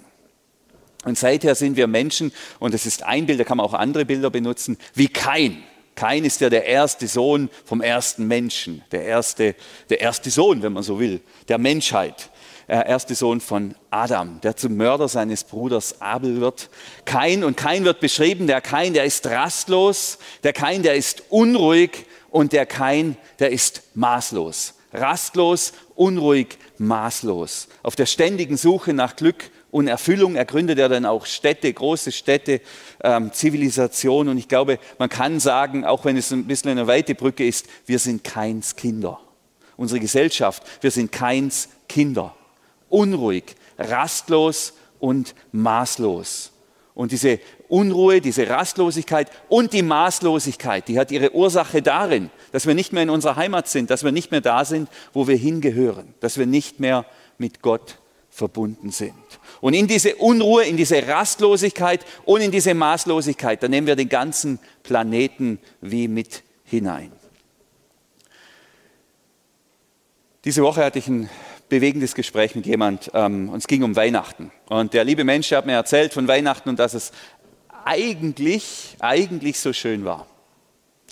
Und 1.05 1.19
seither 1.19 1.57
sind 1.57 1.77
wir 1.77 1.89
Menschen, 1.89 2.33
und 2.61 2.75
es 2.75 2.87
ist 2.87 3.03
ein 3.03 3.27
Bild, 3.27 3.41
da 3.41 3.45
kann 3.45 3.57
man 3.57 3.67
auch 3.67 3.75
andere 3.75 4.05
Bilder 4.05 4.31
benutzen, 4.31 4.79
wie 4.95 5.09
Kain. 5.09 5.65
Kain 5.97 6.25
ist 6.25 6.41
ja 6.41 6.49
der 6.49 6.65
erste 6.65 7.09
Sohn 7.09 7.51
vom 7.65 7.81
ersten 7.81 8.29
Menschen, 8.29 8.85
der 8.93 9.05
erste, 9.05 9.57
der 9.91 10.01
erste 10.01 10.31
Sohn, 10.31 10.63
wenn 10.63 10.73
man 10.73 10.85
so 10.85 11.01
will, 11.01 11.21
der 11.49 11.59
Menschheit. 11.59 12.31
Der 12.69 12.87
erste 12.87 13.15
Sohn 13.17 13.41
von 13.41 13.75
Adam, 13.91 14.41
der 14.41 14.57
zum 14.57 14.77
Mörder 14.77 15.09
seines 15.09 15.45
Bruders 15.45 16.01
Abel 16.01 16.41
wird. 16.41 16.71
Kain, 17.05 17.43
und 17.43 17.57
Kain 17.57 17.85
wird 17.85 18.01
beschrieben, 18.01 18.47
der 18.47 18.61
Kain, 18.61 18.95
der 18.95 19.05
ist 19.05 19.27
rastlos, 19.27 20.19
der 20.45 20.53
Kain, 20.53 20.83
der 20.83 20.95
ist 20.95 21.25
unruhig, 21.29 22.07
und 22.33 22.55
der 22.55 22.65
Kain, 22.65 23.17
der 23.39 23.51
ist 23.51 23.83
maßlos. 23.95 24.75
Rastlos, 24.95 25.75
unruhig, 25.95 26.59
maßlos. 26.79 27.69
Auf 27.83 27.95
der 27.95 28.07
ständigen 28.07 28.57
Suche 28.57 28.95
nach 28.95 29.17
Glück 29.17 29.51
und 29.71 29.87
Erfüllung 29.87 30.35
ergründet 30.35 30.79
er 30.79 30.89
dann 30.89 31.05
auch 31.05 31.27
Städte, 31.27 31.73
große 31.73 32.11
Städte, 32.11 32.63
ähm, 33.05 33.33
Zivilisation. 33.33 34.29
Und 34.29 34.39
ich 34.39 34.49
glaube, 34.49 34.79
man 34.99 35.11
kann 35.11 35.41
sagen, 35.41 35.85
auch 35.85 36.07
wenn 36.07 36.17
es 36.17 36.33
ein 36.33 36.47
bisschen 36.47 36.71
eine 36.71 36.87
weite 36.87 37.15
Brücke 37.15 37.47
ist, 37.47 37.67
wir 37.85 37.99
sind 37.99 38.25
Keins 38.25 38.77
Kinder. 38.77 39.21
Unsere 39.77 40.01
Gesellschaft, 40.01 40.63
wir 40.81 40.91
sind 40.91 41.13
Keins 41.13 41.69
Kinder. 41.87 42.35
Unruhig, 42.89 43.57
rastlos 43.79 44.73
und 44.99 45.35
maßlos. 45.53 46.53
Und 46.95 47.13
diese 47.13 47.41
Unruhe, 47.73 48.21
diese 48.21 48.51
Rastlosigkeit 48.51 49.31
und 49.49 49.73
die 49.73 49.81
Maßlosigkeit, 49.81 50.89
die 50.89 50.99
hat 50.99 51.11
ihre 51.11 51.35
Ursache 51.35 51.81
darin, 51.81 52.29
dass 52.53 52.67
wir 52.67 52.75
nicht 52.75 52.93
mehr 52.93 53.03
in 53.03 53.09
unserer 53.09 53.37
Heimat 53.37 53.67
sind, 53.67 53.89
dass 53.89 54.05
wir 54.05 54.13
nicht 54.13 54.31
mehr 54.31 54.43
da 54.43 54.67
sind, 54.67 54.91
wo 55.15 55.27
wir 55.27 55.37
hingehören, 55.37 56.13
dass 56.21 56.37
wir 56.37 56.45
nicht 56.45 56.81
mehr 56.81 57.07
mit 57.39 57.63
Gott 57.63 57.99
verbunden 58.29 58.91
sind. 58.91 59.15
Und 59.63 59.73
in 59.73 59.87
diese 59.87 60.17
Unruhe, 60.17 60.65
in 60.65 60.77
diese 60.77 61.09
Rastlosigkeit 61.09 62.05
und 62.27 62.43
in 62.43 62.51
diese 62.51 62.75
Maßlosigkeit, 62.75 63.63
da 63.63 63.69
nehmen 63.69 63.87
wir 63.87 63.97
den 63.97 64.11
ganzen 64.11 64.59
Planeten 64.83 65.59
wie 65.81 66.09
mit 66.09 66.43
hinein. 66.65 67.11
Diese 70.45 70.63
Woche 70.63 70.85
hatte 70.85 70.99
ich 70.99 71.09
ein 71.09 71.31
bewegendes 71.71 72.15
Gespräch 72.15 72.55
mit 72.55 72.67
jemand 72.67 73.11
ähm, 73.15 73.49
und 73.49 73.57
es 73.57 73.67
ging 73.67 73.83
um 73.83 73.97
Weihnachten. 73.97 74.53
Und 74.69 74.93
der 74.93 75.05
liebe 75.05 75.25
Mensch 75.25 75.51
hat 75.53 75.65
mir 75.65 75.73
erzählt 75.73 76.13
von 76.13 76.29
Weihnachten 76.29 76.69
und 76.69 76.79
dass 76.79 76.93
es 76.93 77.13
eigentlich, 77.85 78.97
eigentlich 79.01 79.59
so 79.61 79.73
schön 79.73 80.05
war. 80.05 80.27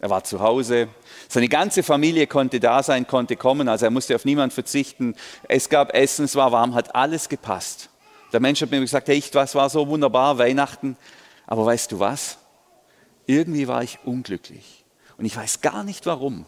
Er 0.00 0.09
war 0.09 0.24
zu 0.24 0.40
Hause, 0.40 0.88
seine 1.28 1.48
ganze 1.48 1.83
Familie 1.83 2.26
konnte 2.26 2.59
da 2.59 2.83
sein, 2.83 3.06
konnte 3.06 3.37
kommen, 3.37 3.68
also 3.68 3.85
er 3.85 3.90
musste 3.90 4.14
auf 4.14 4.24
niemanden 4.24 4.54
verzichten. 4.54 5.14
Es 5.46 5.68
gab 5.68 5.94
Essen, 5.94 6.24
es 6.24 6.37
war 6.37 6.52
warm, 6.52 6.74
hat 6.74 6.94
alles 6.94 7.28
gepasst. 7.28 7.90
Der 8.33 8.40
Mensch 8.40 8.62
hat 8.62 8.70
mir 8.70 8.80
gesagt, 8.80 9.09
hey, 9.09 9.22
das 9.33 9.54
war 9.54 9.68
so 9.68 9.87
wunderbar, 9.88 10.38
Weihnachten. 10.38 10.96
Aber 11.46 11.66
weißt 11.66 11.92
du 11.92 11.98
was? 11.98 12.38
Irgendwie 13.26 13.68
war 13.68 13.83
ich 13.83 13.98
unglücklich. 14.04 14.85
Und 15.18 15.26
ich 15.26 15.37
weiß 15.37 15.61
gar 15.61 15.85
nicht 15.85 16.06
warum. 16.06 16.46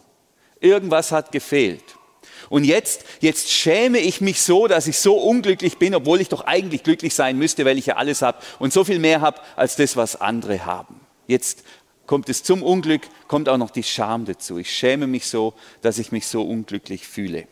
Irgendwas 0.59 1.11
hat 1.11 1.31
gefehlt. 1.31 1.83
Und 2.49 2.63
jetzt, 2.63 3.03
jetzt 3.19 3.49
schäme 3.49 3.99
ich 3.99 4.21
mich 4.21 4.41
so, 4.41 4.67
dass 4.67 4.87
ich 4.87 4.97
so 4.97 5.15
unglücklich 5.17 5.77
bin, 5.77 5.95
obwohl 5.95 6.21
ich 6.21 6.29
doch 6.29 6.45
eigentlich 6.45 6.83
glücklich 6.83 7.13
sein 7.13 7.37
müsste, 7.37 7.65
weil 7.65 7.77
ich 7.77 7.87
ja 7.87 7.95
alles 7.95 8.21
habe 8.21 8.37
und 8.59 8.73
so 8.73 8.83
viel 8.83 8.99
mehr 8.99 9.21
habe 9.21 9.41
als 9.55 9.75
das, 9.75 9.95
was 9.95 10.19
andere 10.19 10.65
haben. 10.65 10.99
Jetzt 11.27 11.63
kommt 12.05 12.29
es 12.29 12.43
zum 12.43 12.63
Unglück, 12.63 13.01
kommt 13.27 13.49
auch 13.49 13.57
noch 13.57 13.71
die 13.71 13.83
Scham 13.83 14.25
dazu. 14.25 14.57
Ich 14.57 14.71
schäme 14.71 15.07
mich 15.07 15.27
so, 15.27 15.53
dass 15.81 15.97
ich 15.97 16.11
mich 16.11 16.27
so 16.27 16.43
unglücklich 16.43 17.07
fühle. 17.07 17.47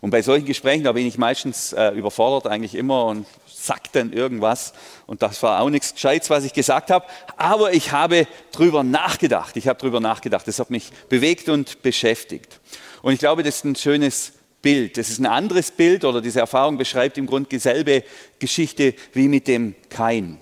Und 0.00 0.10
bei 0.10 0.20
solchen 0.20 0.46
Gesprächen, 0.46 0.82
da 0.82 0.92
bin 0.92 1.06
ich 1.06 1.16
meistens 1.16 1.72
äh, 1.72 1.90
überfordert 1.90 2.48
eigentlich 2.48 2.74
immer 2.74 3.06
und 3.06 3.24
sagt 3.46 3.94
dann 3.94 4.12
irgendwas. 4.12 4.72
Und 5.06 5.22
das 5.22 5.40
war 5.44 5.60
auch 5.60 5.70
nichts 5.70 5.94
Gescheites, 5.94 6.28
was 6.28 6.42
ich 6.42 6.52
gesagt 6.52 6.90
habe. 6.90 7.06
Aber 7.36 7.72
ich 7.72 7.92
habe 7.92 8.26
drüber 8.50 8.82
nachgedacht. 8.82 9.56
Ich 9.56 9.68
habe 9.68 9.78
drüber 9.78 10.00
nachgedacht. 10.00 10.48
Das 10.48 10.58
hat 10.58 10.70
mich 10.70 10.90
bewegt 11.08 11.48
und 11.48 11.82
beschäftigt. 11.82 12.60
Und 13.02 13.12
ich 13.12 13.18
glaube, 13.18 13.42
das 13.42 13.56
ist 13.56 13.64
ein 13.64 13.76
schönes 13.76 14.32
Bild. 14.62 14.96
Das 14.96 15.10
ist 15.10 15.18
ein 15.18 15.26
anderes 15.26 15.70
Bild 15.70 16.04
oder 16.04 16.20
diese 16.20 16.40
Erfahrung 16.40 16.78
beschreibt 16.78 17.18
im 17.18 17.26
Grunde 17.26 17.48
dieselbe 17.50 18.04
Geschichte 18.38 18.94
wie 19.12 19.28
mit 19.28 19.48
dem 19.48 19.74
Kain. 19.90 20.38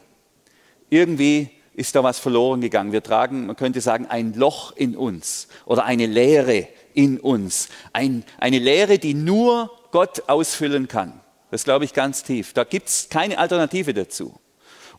Irgendwie 0.91 1.51
ist 1.75 1.95
da 1.95 2.05
was 2.05 2.19
verloren 2.19 2.61
gegangen. 2.61 2.93
Wir 2.93 3.03
tragen, 3.03 3.47
man 3.47 3.57
könnte 3.57 3.81
sagen, 3.81 4.07
ein 4.07 4.35
Loch 4.35 4.77
in 4.77 4.95
uns 4.95 5.49
oder 5.65 5.85
eine 5.85 6.07
Leere 6.07 6.69
in 6.93 7.19
uns. 7.19 7.69
Ein, 7.93 8.25
eine 8.39 8.59
Leere, 8.59 8.99
die 8.99 9.15
nur 9.15 9.71
Gott 9.91 10.29
ausfüllen 10.29 10.89
kann. 10.89 11.21
Das 11.51 11.65
glaube 11.65 11.85
ich 11.85 11.95
ganz 11.95 12.23
tief. 12.23 12.53
Da 12.53 12.65
gibt 12.65 12.89
es 12.89 13.09
keine 13.09 13.39
Alternative 13.39 13.95
dazu. 13.95 14.39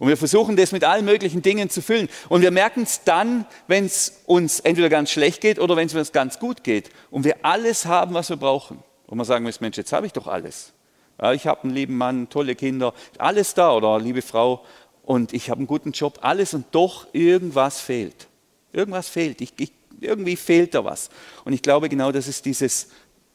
Und 0.02 0.08
wir 0.08 0.18
versuchen 0.18 0.56
das 0.56 0.72
mit 0.72 0.84
allen 0.84 1.06
möglichen 1.06 1.44
Dingen 1.44 1.70
zu 1.70 1.80
füllen. 1.80 2.10
Und 2.28 2.42
wir 2.42 2.50
merken 2.50 2.82
es 2.82 3.04
dann, 3.04 3.46
wenn 3.68 3.86
es 3.86 4.24
uns 4.26 4.60
entweder 4.60 4.90
ganz 4.90 5.12
schlecht 5.12 5.42
geht 5.42 5.60
oder 5.60 5.76
wenn 5.76 5.86
es 5.86 5.94
uns 5.94 6.12
ganz 6.12 6.40
gut 6.40 6.64
geht. 6.64 6.90
Und 7.12 7.24
wir 7.24 7.46
alles 7.46 7.86
haben, 7.86 8.16
was 8.16 8.32
wir 8.32 8.38
brauchen. 8.38 8.80
Und 9.06 9.18
man 9.18 9.28
sagen 9.28 9.44
muss, 9.46 9.62
Mensch, 9.62 9.78
jetzt 9.78 9.94
habe 9.94 10.08
ich 10.08 10.12
doch 10.12 10.26
alles. 10.26 10.74
Ja, 11.22 11.34
ich 11.34 11.46
habe 11.46 11.66
einen 11.66 11.76
lieben 11.76 11.98
Mann, 11.98 12.30
tolle 12.30 12.56
Kinder, 12.56 12.96
alles 13.20 13.54
da 13.54 13.76
oder 13.76 14.00
liebe 14.00 14.24
Frau 14.24 14.66
und 15.04 15.34
ich 15.34 15.52
habe 15.52 15.60
einen 15.60 15.68
guten 15.68 15.92
Job, 15.92 16.18
alles 16.24 16.56
und 16.56 16.66
doch 16.72 17.06
irgendwas 17.14 17.80
fehlt. 17.80 18.28
Irgendwas 18.74 19.08
fehlt. 19.08 19.40
Ich, 19.40 19.54
ich, 19.58 19.72
irgendwie 20.00 20.36
fehlt 20.36 20.74
da 20.74 20.84
was. 20.84 21.12
Und 21.46 21.54
ich 21.54 21.62
glaube 21.62 21.90
genau, 21.90 22.12
das 22.12 22.28
ist 22.28 22.48
dieses 22.48 22.88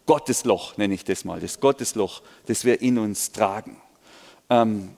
Gottesloch, 0.05 0.76
nenne 0.79 0.94
ich 0.94 1.05
das 1.05 1.24
mal, 1.24 1.38
das 1.38 1.61
Gottesloch, 1.61 2.22
das 2.46 2.64
wir 2.64 2.83
in 2.83 2.98
uns 2.98 3.31
tragen. 3.31 3.81
Ähm, 4.50 4.90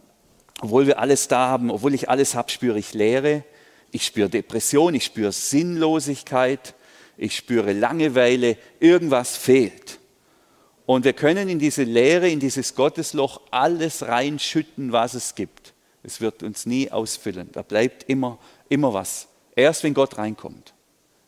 obwohl 0.60 0.86
wir 0.86 0.98
alles 0.98 1.28
da 1.28 1.48
haben, 1.48 1.70
obwohl 1.70 1.94
ich 1.94 2.08
alles 2.08 2.34
habe, 2.34 2.50
spüre 2.50 2.78
ich 2.78 2.94
Leere, 2.94 3.44
ich 3.90 4.04
spüre 4.04 4.28
Depression, 4.28 4.94
ich 4.94 5.04
spüre 5.04 5.32
Sinnlosigkeit, 5.32 6.74
ich 7.16 7.36
spüre 7.36 7.72
Langeweile, 7.72 8.56
irgendwas 8.80 9.36
fehlt. 9.36 9.98
Und 10.86 11.04
wir 11.04 11.12
können 11.12 11.48
in 11.48 11.58
diese 11.58 11.82
Leere, 11.82 12.28
in 12.28 12.40
dieses 12.40 12.74
Gottesloch 12.74 13.42
alles 13.50 14.06
reinschütten, 14.06 14.92
was 14.92 15.14
es 15.14 15.34
gibt. 15.34 15.74
Es 16.02 16.20
wird 16.20 16.42
uns 16.42 16.64
nie 16.64 16.90
ausfüllen. 16.90 17.50
Da 17.52 17.62
bleibt 17.62 18.04
immer, 18.08 18.38
immer 18.68 18.94
was. 18.94 19.28
Erst 19.54 19.82
wenn 19.82 19.92
Gott 19.92 20.16
reinkommt, 20.16 20.72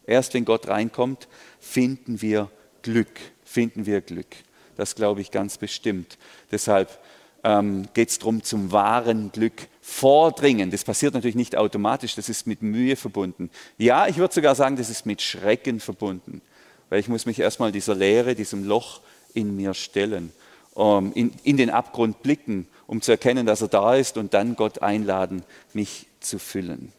erst 0.06 0.32
wenn 0.34 0.44
Gott 0.44 0.68
reinkommt, 0.68 1.28
finden 1.58 2.22
wir 2.22 2.50
Glück, 2.82 3.20
finden 3.44 3.84
wir 3.84 4.00
Glück. 4.00 4.34
Das 4.76 4.94
glaube 4.94 5.20
ich 5.20 5.30
ganz 5.30 5.58
bestimmt. 5.58 6.16
Deshalb 6.50 6.98
ähm, 7.44 7.88
geht 7.94 8.10
es 8.10 8.18
darum, 8.18 8.42
zum 8.42 8.72
wahren 8.72 9.32
Glück 9.32 9.68
vordringen. 9.80 10.70
Das 10.70 10.84
passiert 10.84 11.14
natürlich 11.14 11.36
nicht 11.36 11.56
automatisch, 11.56 12.14
das 12.14 12.28
ist 12.28 12.46
mit 12.46 12.62
Mühe 12.62 12.96
verbunden. 12.96 13.50
Ja, 13.78 14.06
ich 14.06 14.16
würde 14.16 14.34
sogar 14.34 14.54
sagen, 14.54 14.76
das 14.76 14.90
ist 14.90 15.06
mit 15.06 15.22
Schrecken 15.22 15.80
verbunden, 15.80 16.42
weil 16.88 17.00
ich 17.00 17.08
muss 17.08 17.26
mich 17.26 17.40
erstmal 17.40 17.72
dieser 17.72 17.94
Leere, 17.94 18.34
diesem 18.34 18.64
Loch 18.64 19.00
in 19.34 19.56
mir 19.56 19.74
stellen, 19.74 20.32
ähm, 20.76 21.12
in, 21.14 21.32
in 21.42 21.56
den 21.56 21.70
Abgrund 21.70 22.22
blicken, 22.22 22.68
um 22.86 23.00
zu 23.02 23.12
erkennen, 23.12 23.46
dass 23.46 23.62
er 23.62 23.68
da 23.68 23.94
ist 23.94 24.16
und 24.16 24.34
dann 24.34 24.56
Gott 24.56 24.82
einladen, 24.82 25.42
mich 25.72 26.06
zu 26.20 26.38
füllen. 26.38 26.92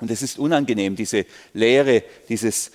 Und 0.00 0.10
es 0.10 0.22
ist 0.22 0.38
unangenehm, 0.38 0.96
diese 0.96 1.26
Leere, 1.52 2.02
dieses 2.28 2.70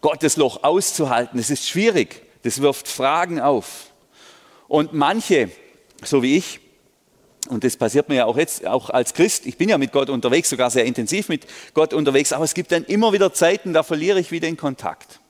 Gottesloch 0.00 0.64
auszuhalten. 0.64 1.38
Es 1.38 1.50
ist 1.50 1.68
schwierig, 1.68 2.22
das 2.42 2.60
wirft 2.60 2.88
Fragen 2.88 3.40
auf. 3.40 3.90
Und 4.68 4.92
manche 4.92 5.50
so 6.02 6.22
wie 6.22 6.36
ich, 6.36 6.60
und 7.48 7.64
das 7.64 7.76
passiert 7.76 8.08
mir 8.08 8.16
ja 8.16 8.24
auch 8.24 8.36
jetzt, 8.36 8.66
auch 8.66 8.90
als 8.90 9.14
Christ, 9.14 9.46
ich 9.46 9.56
bin 9.56 9.68
ja 9.68 9.78
mit 9.78 9.92
Gott 9.92 10.10
unterwegs, 10.10 10.50
sogar 10.50 10.70
sehr 10.70 10.84
intensiv 10.84 11.28
mit 11.28 11.46
Gott 11.74 11.94
unterwegs, 11.94 12.32
aber 12.32 12.44
es 12.44 12.54
gibt 12.54 12.72
dann 12.72 12.84
immer 12.84 13.12
wieder 13.12 13.32
Zeiten, 13.32 13.72
da 13.72 13.82
verliere 13.82 14.18
ich 14.18 14.30
wieder 14.32 14.48
den 14.48 14.56
Kontakt. 14.56 15.20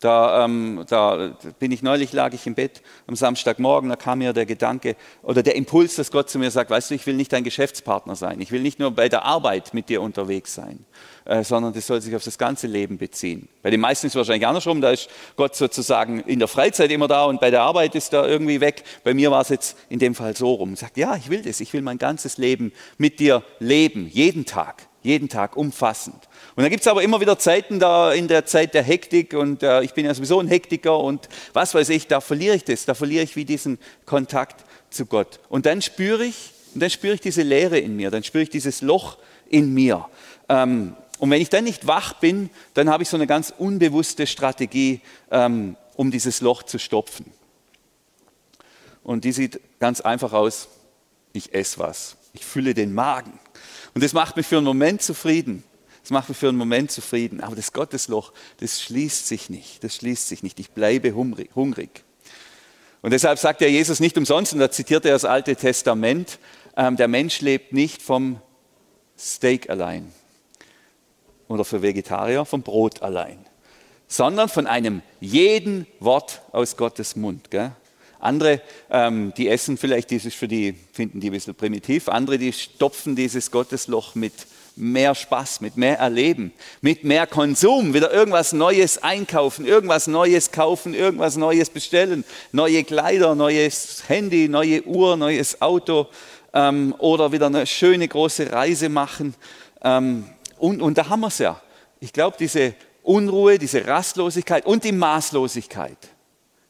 Da, 0.00 0.46
ähm, 0.46 0.84
da 0.88 1.34
bin 1.58 1.72
ich 1.72 1.82
neulich, 1.82 2.14
lag 2.14 2.32
ich 2.32 2.46
im 2.46 2.54
Bett 2.54 2.80
am 3.06 3.16
Samstagmorgen, 3.16 3.90
da 3.90 3.96
kam 3.96 4.20
mir 4.20 4.32
der 4.32 4.46
Gedanke 4.46 4.96
oder 5.22 5.42
der 5.42 5.56
Impuls, 5.56 5.94
dass 5.96 6.10
Gott 6.10 6.30
zu 6.30 6.38
mir 6.38 6.50
sagt, 6.50 6.70
weißt 6.70 6.90
du, 6.90 6.94
ich 6.94 7.06
will 7.06 7.16
nicht 7.16 7.30
dein 7.34 7.44
Geschäftspartner 7.44 8.16
sein, 8.16 8.40
ich 8.40 8.50
will 8.50 8.62
nicht 8.62 8.78
nur 8.78 8.92
bei 8.92 9.10
der 9.10 9.26
Arbeit 9.26 9.74
mit 9.74 9.90
dir 9.90 10.00
unterwegs 10.00 10.54
sein, 10.54 10.86
äh, 11.26 11.44
sondern 11.44 11.74
das 11.74 11.86
soll 11.86 12.00
sich 12.00 12.16
auf 12.16 12.24
das 12.24 12.38
ganze 12.38 12.66
Leben 12.66 12.96
beziehen. 12.96 13.50
Bei 13.62 13.68
den 13.68 13.80
meisten 13.80 14.06
ist 14.06 14.14
es 14.14 14.16
wahrscheinlich 14.16 14.46
andersrum, 14.46 14.80
da 14.80 14.90
ist 14.90 15.10
Gott 15.36 15.54
sozusagen 15.54 16.20
in 16.20 16.38
der 16.38 16.48
Freizeit 16.48 16.90
immer 16.90 17.06
da 17.06 17.26
und 17.26 17.38
bei 17.38 17.50
der 17.50 17.60
Arbeit 17.60 17.94
ist 17.94 18.14
er 18.14 18.26
irgendwie 18.26 18.62
weg. 18.62 18.84
Bei 19.04 19.12
mir 19.12 19.30
war 19.30 19.42
es 19.42 19.50
jetzt 19.50 19.76
in 19.90 19.98
dem 19.98 20.14
Fall 20.14 20.34
so 20.34 20.54
rum. 20.54 20.76
Sagt, 20.76 20.96
ja, 20.96 21.14
ich 21.14 21.28
will 21.28 21.42
das, 21.42 21.60
ich 21.60 21.74
will 21.74 21.82
mein 21.82 21.98
ganzes 21.98 22.38
Leben 22.38 22.72
mit 22.96 23.20
dir 23.20 23.42
leben, 23.58 24.08
jeden 24.08 24.46
Tag 24.46 24.88
jeden 25.02 25.28
Tag 25.28 25.56
umfassend. 25.56 26.28
Und 26.56 26.62
dann 26.62 26.70
gibt 26.70 26.82
es 26.82 26.86
aber 26.86 27.02
immer 27.02 27.20
wieder 27.20 27.38
Zeiten 27.38 27.78
da 27.78 28.12
in 28.12 28.28
der 28.28 28.44
Zeit 28.46 28.74
der 28.74 28.82
Hektik 28.82 29.34
und 29.34 29.62
äh, 29.62 29.82
ich 29.82 29.94
bin 29.94 30.04
ja 30.04 30.12
sowieso 30.12 30.40
ein 30.40 30.48
Hektiker 30.48 30.98
und 30.98 31.28
was 31.52 31.74
weiß 31.74 31.88
ich, 31.90 32.06
da 32.06 32.20
verliere 32.20 32.56
ich 32.56 32.64
das, 32.64 32.84
da 32.84 32.94
verliere 32.94 33.24
ich 33.24 33.36
wie 33.36 33.44
diesen 33.44 33.78
Kontakt 34.04 34.64
zu 34.90 35.06
Gott. 35.06 35.40
Und 35.48 35.66
dann 35.66 35.82
spüre 35.82 36.24
ich, 36.24 36.52
und 36.74 36.82
dann 36.82 36.90
spüre 36.90 37.14
ich 37.14 37.20
diese 37.20 37.42
Leere 37.42 37.78
in 37.78 37.96
mir, 37.96 38.10
dann 38.10 38.24
spüre 38.24 38.42
ich 38.42 38.50
dieses 38.50 38.82
Loch 38.82 39.18
in 39.48 39.72
mir. 39.72 40.06
Ähm, 40.48 40.96
und 41.18 41.30
wenn 41.30 41.42
ich 41.42 41.50
dann 41.50 41.64
nicht 41.64 41.86
wach 41.86 42.14
bin, 42.14 42.50
dann 42.74 42.88
habe 42.88 43.02
ich 43.02 43.08
so 43.08 43.16
eine 43.16 43.26
ganz 43.26 43.52
unbewusste 43.56 44.26
Strategie, 44.26 45.00
ähm, 45.30 45.76
um 45.94 46.10
dieses 46.10 46.40
Loch 46.40 46.62
zu 46.62 46.78
stopfen. 46.78 47.26
Und 49.02 49.24
die 49.24 49.32
sieht 49.32 49.60
ganz 49.80 50.00
einfach 50.00 50.32
aus, 50.32 50.68
ich 51.32 51.54
esse 51.54 51.78
was, 51.78 52.16
ich 52.32 52.44
fülle 52.44 52.74
den 52.74 52.94
Magen. 52.94 53.38
Und 53.94 54.04
das 54.04 54.12
macht 54.12 54.36
mich 54.36 54.46
für 54.46 54.56
einen 54.56 54.66
Moment 54.66 55.02
zufrieden. 55.02 55.64
Das 56.02 56.10
macht 56.10 56.28
mich 56.28 56.38
für 56.38 56.48
einen 56.48 56.58
Moment 56.58 56.90
zufrieden. 56.90 57.40
Aber 57.40 57.56
das 57.56 57.72
Gottesloch, 57.72 58.32
das 58.58 58.80
schließt 58.80 59.26
sich 59.26 59.50
nicht. 59.50 59.84
Das 59.84 59.96
schließt 59.96 60.28
sich 60.28 60.42
nicht. 60.42 60.58
Ich 60.60 60.70
bleibe 60.70 61.14
hungrig. 61.14 62.04
Und 63.02 63.12
deshalb 63.12 63.38
sagt 63.38 63.60
ja 63.60 63.68
Jesus 63.68 64.00
nicht 64.00 64.16
umsonst, 64.18 64.52
und 64.52 64.58
da 64.58 64.70
zitiert 64.70 65.04
er 65.04 65.12
das 65.12 65.24
Alte 65.24 65.56
Testament, 65.56 66.38
ähm, 66.76 66.96
der 66.96 67.08
Mensch 67.08 67.40
lebt 67.40 67.72
nicht 67.72 68.02
vom 68.02 68.40
Steak 69.18 69.70
allein 69.70 70.12
oder 71.48 71.64
für 71.64 71.82
Vegetarier 71.82 72.44
vom 72.44 72.62
Brot 72.62 73.02
allein, 73.02 73.44
sondern 74.06 74.48
von 74.48 74.66
einem 74.66 75.02
jeden 75.20 75.86
Wort 75.98 76.42
aus 76.52 76.76
Gottes 76.76 77.16
Mund. 77.16 77.50
Gell? 77.50 77.72
Andere, 78.20 78.60
ähm, 78.90 79.32
die 79.36 79.48
essen 79.48 79.76
vielleicht 79.76 80.10
dieses 80.10 80.34
für 80.34 80.48
die, 80.48 80.74
finden 80.92 81.20
die 81.20 81.30
ein 81.30 81.32
bisschen 81.32 81.54
primitiv. 81.54 82.08
Andere, 82.08 82.38
die 82.38 82.52
stopfen 82.52 83.16
dieses 83.16 83.50
Gottesloch 83.50 84.14
mit 84.14 84.32
mehr 84.76 85.14
Spaß, 85.14 85.60
mit 85.60 85.76
mehr 85.76 85.98
Erleben, 85.98 86.52
mit 86.80 87.04
mehr 87.04 87.26
Konsum, 87.26 87.94
wieder 87.94 88.12
irgendwas 88.12 88.52
Neues 88.52 89.02
einkaufen, 89.02 89.66
irgendwas 89.66 90.06
Neues 90.06 90.52
kaufen, 90.52 90.94
irgendwas 90.94 91.36
Neues 91.36 91.70
bestellen, 91.70 92.24
neue 92.52 92.84
Kleider, 92.84 93.34
neues 93.34 94.04
Handy, 94.08 94.48
neue 94.48 94.84
Uhr, 94.84 95.16
neues 95.16 95.60
Auto 95.60 96.06
ähm, 96.52 96.94
oder 96.98 97.32
wieder 97.32 97.46
eine 97.46 97.66
schöne 97.66 98.08
große 98.08 98.52
Reise 98.52 98.88
machen. 98.88 99.34
Ähm, 99.82 100.24
und, 100.58 100.82
und 100.82 100.98
da 100.98 101.08
haben 101.08 101.20
wir 101.20 101.28
es 101.28 101.38
ja. 101.38 101.60
Ich 102.00 102.12
glaube, 102.12 102.36
diese 102.38 102.74
Unruhe, 103.02 103.58
diese 103.58 103.86
Rastlosigkeit 103.86 104.66
und 104.66 104.84
die 104.84 104.92
Maßlosigkeit, 104.92 105.96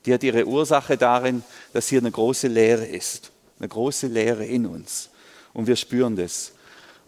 die 0.06 0.14
hat 0.14 0.22
ihre 0.22 0.46
Ursache 0.46 0.96
darin, 0.96 1.42
dass 1.72 1.88
hier 1.88 2.00
eine 2.00 2.10
große 2.10 2.48
Leere 2.48 2.86
ist. 2.86 3.32
Eine 3.58 3.68
große 3.68 4.06
Leere 4.06 4.44
in 4.46 4.66
uns. 4.66 5.10
Und 5.52 5.66
wir 5.66 5.76
spüren 5.76 6.16
das. 6.16 6.52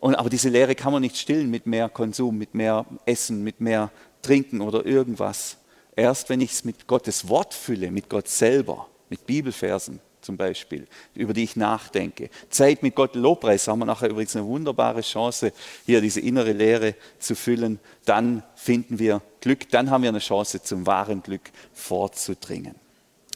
Und, 0.00 0.16
aber 0.16 0.28
diese 0.28 0.48
Leere 0.48 0.74
kann 0.74 0.92
man 0.92 1.02
nicht 1.02 1.16
stillen 1.16 1.50
mit 1.50 1.66
mehr 1.66 1.88
Konsum, 1.88 2.36
mit 2.36 2.54
mehr 2.54 2.84
Essen, 3.06 3.42
mit 3.42 3.60
mehr 3.60 3.90
Trinken 4.20 4.60
oder 4.60 4.84
irgendwas. 4.84 5.56
Erst 5.94 6.28
wenn 6.28 6.40
ich 6.40 6.52
es 6.52 6.64
mit 6.64 6.86
Gottes 6.86 7.28
Wort 7.28 7.54
fülle, 7.54 7.90
mit 7.90 8.08
Gott 8.08 8.28
selber, 8.28 8.88
mit 9.08 9.26
Bibelversen 9.26 10.00
zum 10.22 10.36
Beispiel, 10.36 10.86
über 11.14 11.32
die 11.32 11.44
ich 11.44 11.56
nachdenke. 11.56 12.30
Zeit 12.48 12.82
mit 12.82 12.94
Gott 12.94 13.14
Lobpreis 13.14 13.68
haben 13.68 13.80
wir 13.80 13.86
nachher 13.86 14.08
übrigens 14.08 14.36
eine 14.36 14.46
wunderbare 14.46 15.02
Chance, 15.02 15.52
hier 15.84 16.00
diese 16.00 16.20
innere 16.20 16.52
Leere 16.52 16.94
zu 17.18 17.34
füllen. 17.34 17.78
Dann 18.04 18.42
finden 18.54 18.98
wir 18.98 19.20
Glück, 19.40 19.68
dann 19.70 19.90
haben 19.90 20.02
wir 20.02 20.10
eine 20.10 20.20
Chance, 20.20 20.62
zum 20.62 20.86
wahren 20.86 21.22
Glück 21.22 21.50
vorzudringen. 21.72 22.81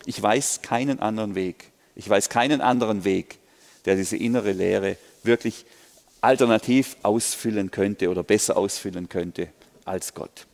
Ich 0.07 0.23
weiß 0.23 0.62
keinen 0.62 1.01
anderen 1.01 1.35
Weg. 1.35 1.73
Ich 1.97 2.09
weiß 2.09 2.29
keinen 2.29 2.61
anderen 2.61 3.05
Weg, 3.05 3.38
der 3.85 3.97
diese 3.97 4.16
innere 4.16 4.53
Leere 4.53 4.97
wirklich 5.25 5.66
alternativ 6.21 6.97
ausfüllen 7.03 7.71
könnte 7.71 8.09
oder 8.09 8.23
besser 8.23 8.57
ausfüllen 8.57 9.09
könnte 9.09 9.49
als 9.85 10.14
Gott. 10.14 10.47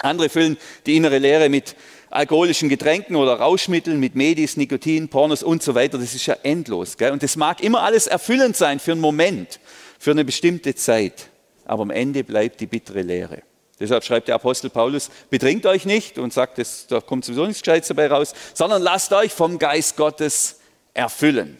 Andere 0.00 0.28
füllen 0.28 0.58
die 0.86 0.96
innere 0.96 1.18
Leere 1.18 1.48
mit 1.48 1.76
alkoholischen 2.10 2.68
Getränken 2.68 3.16
oder 3.16 3.34
Rauschmitteln, 3.34 3.98
mit 3.98 4.14
Medis, 4.14 4.56
Nikotin, 4.56 5.08
Pornos 5.08 5.42
und 5.42 5.62
so 5.62 5.74
weiter. 5.74 5.98
Das 5.98 6.14
ist 6.14 6.26
ja 6.26 6.36
endlos. 6.42 6.96
Gell? 6.96 7.12
Und 7.12 7.22
das 7.22 7.36
mag 7.36 7.62
immer 7.62 7.82
alles 7.82 8.06
erfüllend 8.06 8.56
sein 8.56 8.80
für 8.80 8.92
einen 8.92 9.00
Moment, 9.00 9.60
für 9.98 10.10
eine 10.10 10.24
bestimmte 10.24 10.74
Zeit. 10.74 11.30
Aber 11.64 11.82
am 11.82 11.90
Ende 11.90 12.22
bleibt 12.22 12.60
die 12.60 12.66
bittere 12.66 13.02
Leere. 13.02 13.42
Deshalb 13.80 14.04
schreibt 14.04 14.28
der 14.28 14.36
Apostel 14.36 14.70
Paulus, 14.70 15.10
betrinkt 15.30 15.66
euch 15.66 15.84
nicht 15.84 16.18
und 16.18 16.32
sagt, 16.32 16.58
das, 16.58 16.86
da 16.86 17.00
kommt 17.00 17.24
sowieso 17.24 17.46
nichts 17.46 17.62
Gescheites 17.62 17.88
dabei 17.88 18.06
raus, 18.06 18.32
sondern 18.54 18.82
lasst 18.82 19.12
euch 19.12 19.32
vom 19.32 19.58
Geist 19.58 19.96
Gottes 19.96 20.60
erfüllen. 20.92 21.58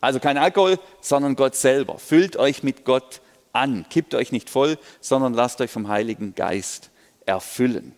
Also 0.00 0.18
kein 0.20 0.38
Alkohol, 0.38 0.78
sondern 1.02 1.36
Gott 1.36 1.54
selber. 1.54 1.98
Füllt 1.98 2.36
euch 2.36 2.62
mit 2.62 2.84
Gott 2.84 3.20
an. 3.52 3.84
Kippt 3.90 4.14
euch 4.14 4.32
nicht 4.32 4.48
voll, 4.48 4.78
sondern 5.00 5.34
lasst 5.34 5.60
euch 5.60 5.70
vom 5.70 5.88
Heiligen 5.88 6.34
Geist 6.34 6.90
erfüllen. 7.26 7.94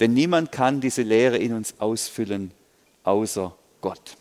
Denn 0.00 0.14
niemand 0.14 0.50
kann 0.50 0.80
diese 0.80 1.02
Lehre 1.02 1.38
in 1.38 1.54
uns 1.54 1.74
ausfüllen, 1.78 2.52
außer 3.04 3.54
Gott. 3.80 4.16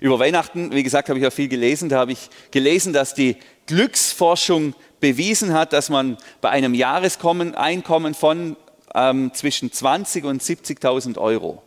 Über 0.00 0.18
Weihnachten, 0.18 0.72
wie 0.72 0.82
gesagt, 0.82 1.08
habe 1.08 1.18
ich 1.20 1.26
auch 1.26 1.32
viel 1.32 1.48
gelesen. 1.48 1.88
Da 1.88 1.98
habe 1.98 2.12
ich 2.12 2.28
gelesen, 2.50 2.92
dass 2.92 3.14
die 3.14 3.36
Glücksforschung 3.66 4.74
bewiesen 5.02 5.52
hat, 5.52 5.74
dass 5.74 5.90
man 5.90 6.16
bei 6.40 6.48
einem 6.48 6.72
Jahreseinkommen 6.72 8.14
von 8.14 8.56
ähm, 8.94 9.34
zwischen 9.34 9.70
20 9.70 10.24
und 10.24 10.42
70.000 10.42 11.18
Euro, 11.18 11.62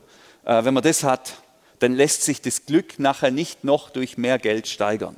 äh, 0.45 0.63
wenn 0.63 0.73
man 0.73 0.81
das 0.81 1.03
hat, 1.03 1.33
dann 1.79 1.93
lässt 1.93 2.23
sich 2.23 2.41
das 2.41 2.65
Glück 2.65 2.97
nachher 2.97 3.31
nicht 3.31 3.63
noch 3.63 3.89
durch 3.89 4.17
mehr 4.17 4.39
Geld 4.39 4.67
steigern. 4.67 5.17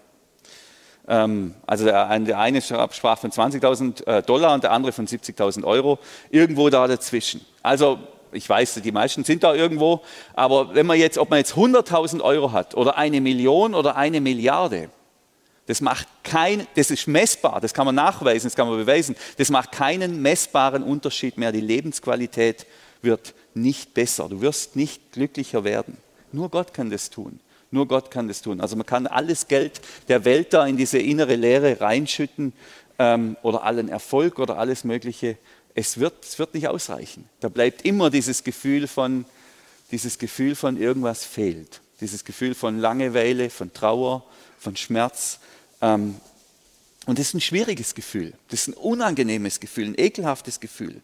Ähm, 1.07 1.53
also 1.67 1.85
der, 1.85 2.09
eine 2.09 2.61
sprach 2.61 3.19
von 3.19 3.31
20.000 3.31 4.07
äh, 4.07 4.23
Dollar 4.23 4.55
und 4.55 4.63
der 4.63 4.71
andere 4.71 4.91
von 4.91 5.05
70.000 5.05 5.63
Euro, 5.63 5.99
irgendwo 6.31 6.69
da 6.69 6.87
dazwischen. 6.87 7.45
Also 7.61 7.99
ich 8.31 8.49
weiß, 8.49 8.81
die 8.83 8.91
meisten 8.91 9.23
sind 9.25 9.43
da 9.43 9.53
irgendwo, 9.53 10.01
aber 10.33 10.73
wenn 10.73 10.87
man 10.87 10.97
jetzt, 10.97 11.19
ob 11.19 11.29
man 11.29 11.37
jetzt 11.37 11.53
100.000 11.53 12.21
Euro 12.21 12.51
hat 12.51 12.73
oder 12.73 12.97
eine 12.97 13.21
Million 13.21 13.75
oder 13.75 13.95
eine 13.95 14.21
Milliarde, 14.21 14.89
das 15.67 15.81
macht 15.81 16.07
kein, 16.23 16.65
das 16.75 16.91
ist 16.91 17.07
messbar, 17.07 17.61
das 17.61 17.73
kann 17.73 17.85
man 17.85 17.95
nachweisen, 17.95 18.47
das 18.47 18.55
kann 18.55 18.67
man 18.67 18.77
beweisen. 18.77 19.15
Das 19.37 19.49
macht 19.49 19.71
keinen 19.71 20.21
messbaren 20.21 20.81
Unterschied 20.81 21.37
mehr. 21.37 21.51
Die 21.51 21.61
Lebensqualität 21.61 22.65
wird 23.01 23.33
nicht 23.53 23.93
besser. 23.93 24.29
Du 24.29 24.41
wirst 24.41 24.75
nicht 24.75 25.11
glücklicher 25.11 25.63
werden. 25.63 25.97
Nur 26.31 26.49
Gott 26.49 26.73
kann 26.73 26.89
das 26.89 27.09
tun. 27.09 27.39
Nur 27.69 27.87
Gott 27.87 28.11
kann 28.11 28.29
das 28.29 28.41
tun. 28.41 28.61
Also 28.61 28.77
man 28.77 28.85
kann 28.85 29.07
alles 29.07 29.47
Geld 29.47 29.81
der 30.07 30.23
Welt 30.23 30.53
da 30.53 30.65
in 30.65 30.77
diese 30.77 30.99
innere 30.99 31.35
Leere 31.35 31.81
reinschütten 31.81 32.53
ähm, 32.97 33.35
oder 33.41 33.63
allen 33.63 33.89
Erfolg 33.89 34.39
oder 34.39 34.57
alles 34.57 34.85
Mögliche. 34.85 35.37
Es 35.75 35.99
wird, 35.99 36.23
es 36.23 36.39
wird 36.39 36.53
nicht 36.53 36.69
ausreichen. 36.69 37.27
Da 37.41 37.49
bleibt 37.49 37.83
immer 37.83 38.09
dieses 38.09 38.43
Gefühl 38.43 38.87
von, 38.87 39.25
dieses 39.91 40.17
Gefühl 40.17 40.55
von 40.55 40.77
irgendwas 40.77 41.25
fehlt. 41.25 41.81
Dieses 41.99 42.23
Gefühl 42.23 42.55
von 42.55 42.79
Langeweile, 42.79 43.49
von 43.49 43.73
Trauer, 43.73 44.23
von 44.59 44.77
Schmerz. 44.77 45.39
Ähm, 45.81 46.15
und 47.05 47.19
das 47.19 47.27
ist 47.27 47.33
ein 47.35 47.41
schwieriges 47.41 47.95
Gefühl. 47.95 48.33
Das 48.49 48.61
ist 48.61 48.69
ein 48.69 48.73
unangenehmes 48.73 49.59
Gefühl, 49.59 49.85
ein 49.85 49.95
ekelhaftes 49.97 50.59
Gefühl. 50.59 51.01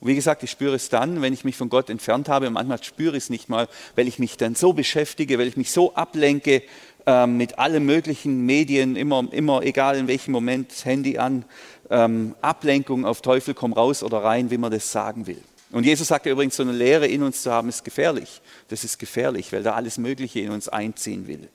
Und 0.00 0.08
wie 0.08 0.14
gesagt, 0.14 0.42
ich 0.42 0.50
spüre 0.50 0.74
es 0.74 0.88
dann, 0.88 1.20
wenn 1.20 1.32
ich 1.32 1.44
mich 1.44 1.56
von 1.56 1.68
Gott 1.68 1.90
entfernt 1.90 2.28
habe. 2.28 2.46
Und 2.46 2.54
manchmal 2.54 2.82
spüre 2.82 3.16
ich 3.16 3.24
es 3.24 3.30
nicht 3.30 3.48
mal, 3.48 3.68
weil 3.96 4.08
ich 4.08 4.18
mich 4.18 4.36
dann 4.36 4.54
so 4.54 4.72
beschäftige, 4.72 5.38
weil 5.38 5.46
ich 5.46 5.56
mich 5.56 5.70
so 5.70 5.94
ablenke 5.94 6.62
ähm, 7.06 7.36
mit 7.36 7.58
allen 7.58 7.84
möglichen 7.84 8.46
Medien, 8.46 8.96
immer, 8.96 9.28
immer 9.30 9.62
egal 9.62 9.96
in 9.96 10.08
welchem 10.08 10.32
Moment, 10.32 10.84
Handy 10.84 11.18
an, 11.18 11.44
ähm, 11.90 12.34
Ablenkung 12.40 13.04
auf 13.04 13.20
Teufel 13.20 13.54
komm 13.54 13.72
raus 13.72 14.02
oder 14.02 14.24
rein, 14.24 14.50
wie 14.50 14.58
man 14.58 14.72
das 14.72 14.90
sagen 14.90 15.26
will. 15.26 15.42
Und 15.70 15.84
Jesus 15.84 16.08
sagte 16.08 16.30
übrigens, 16.30 16.56
so 16.56 16.62
eine 16.62 16.72
Lehre 16.72 17.06
in 17.06 17.22
uns 17.22 17.42
zu 17.42 17.52
haben, 17.52 17.68
ist 17.68 17.84
gefährlich. 17.84 18.40
Das 18.68 18.82
ist 18.82 18.98
gefährlich, 18.98 19.52
weil 19.52 19.62
da 19.62 19.74
alles 19.74 19.98
Mögliche 19.98 20.40
in 20.40 20.50
uns 20.50 20.68
einziehen 20.68 21.28
will. 21.28 21.48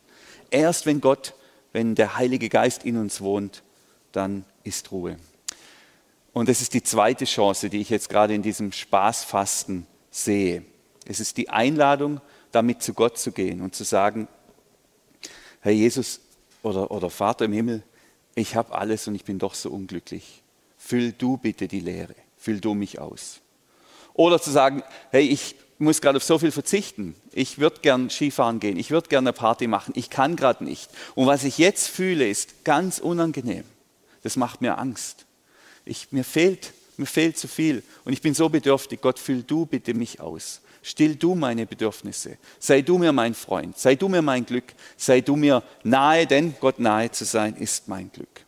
Erst 0.51 0.85
wenn 0.85 1.01
Gott 1.01 1.33
wenn 1.75 1.93
der 1.93 2.15
Heilige 2.15 2.47
Geist 2.47 2.85
in 2.85 2.95
uns 2.95 3.19
wohnt, 3.19 3.61
dann 4.13 4.45
ist 4.63 4.93
Ruhe. 4.93 5.17
Und 6.31 6.47
das 6.47 6.61
ist 6.61 6.73
die 6.73 6.81
zweite 6.81 7.25
Chance, 7.25 7.69
die 7.69 7.81
ich 7.81 7.89
jetzt 7.89 8.07
gerade 8.07 8.33
in 8.33 8.41
diesem 8.41 8.71
Spaßfasten 8.71 9.85
sehe. 10.09 10.63
Es 11.05 11.19
ist 11.19 11.35
die 11.35 11.49
Einladung, 11.49 12.21
damit 12.53 12.81
zu 12.81 12.93
Gott 12.93 13.17
zu 13.17 13.33
gehen 13.33 13.61
und 13.61 13.75
zu 13.75 13.83
sagen, 13.83 14.29
Herr 15.59 15.73
Jesus 15.73 16.21
oder, 16.63 16.91
oder 16.91 17.09
Vater 17.09 17.43
im 17.43 17.51
Himmel, 17.51 17.83
ich 18.35 18.55
habe 18.55 18.73
alles 18.73 19.09
und 19.09 19.15
ich 19.15 19.25
bin 19.25 19.37
doch 19.37 19.53
so 19.53 19.69
unglücklich. 19.69 20.43
Füll 20.77 21.11
du 21.11 21.35
bitte 21.35 21.67
die 21.67 21.81
Leere, 21.81 22.15
füll 22.37 22.61
du 22.61 22.73
mich 22.73 22.99
aus. 22.99 23.41
Oder 24.13 24.41
zu 24.41 24.49
sagen, 24.49 24.81
hey, 25.11 25.27
ich 25.27 25.57
muss 25.77 26.01
gerade 26.01 26.17
auf 26.17 26.23
so 26.23 26.39
viel 26.39 26.51
verzichten. 26.51 27.15
Ich 27.33 27.59
würde 27.59 27.81
gern 27.81 28.09
Skifahren 28.09 28.59
gehen, 28.59 28.77
ich 28.77 28.91
würde 28.91 29.09
gerne 29.09 29.29
eine 29.29 29.33
Party 29.33 29.67
machen, 29.67 29.93
ich 29.95 30.09
kann 30.09 30.35
gerade 30.35 30.63
nicht. 30.63 30.89
Und 31.15 31.27
was 31.27 31.43
ich 31.43 31.57
jetzt 31.57 31.87
fühle, 31.87 32.27
ist 32.27 32.63
ganz 32.63 32.99
unangenehm. 32.99 33.65
Das 34.23 34.37
macht 34.37 34.61
mir 34.61 34.77
Angst. 34.77 35.25
Ich, 35.83 36.11
mir, 36.11 36.23
fehlt, 36.23 36.73
mir 36.97 37.05
fehlt 37.05 37.37
zu 37.37 37.47
viel 37.47 37.83
und 38.05 38.13
ich 38.13 38.21
bin 38.21 38.33
so 38.33 38.49
bedürftig. 38.49 39.01
Gott, 39.01 39.19
füll 39.19 39.43
du 39.43 39.65
bitte 39.65 39.93
mich 39.93 40.19
aus. 40.19 40.61
Still 40.81 41.15
du 41.15 41.35
meine 41.35 41.65
Bedürfnisse. 41.65 42.37
Sei 42.59 42.81
du 42.81 42.97
mir 42.97 43.11
mein 43.11 43.33
Freund. 43.33 43.77
Sei 43.77 43.95
du 43.95 44.07
mir 44.07 44.21
mein 44.21 44.45
Glück. 44.45 44.65
Sei 44.97 45.21
du 45.21 45.35
mir 45.35 45.63
nahe, 45.83 46.27
denn 46.27 46.55
Gott 46.59 46.79
nahe 46.79 47.11
zu 47.11 47.25
sein 47.25 47.55
ist 47.55 47.87
mein 47.87 48.11
Glück. 48.11 48.45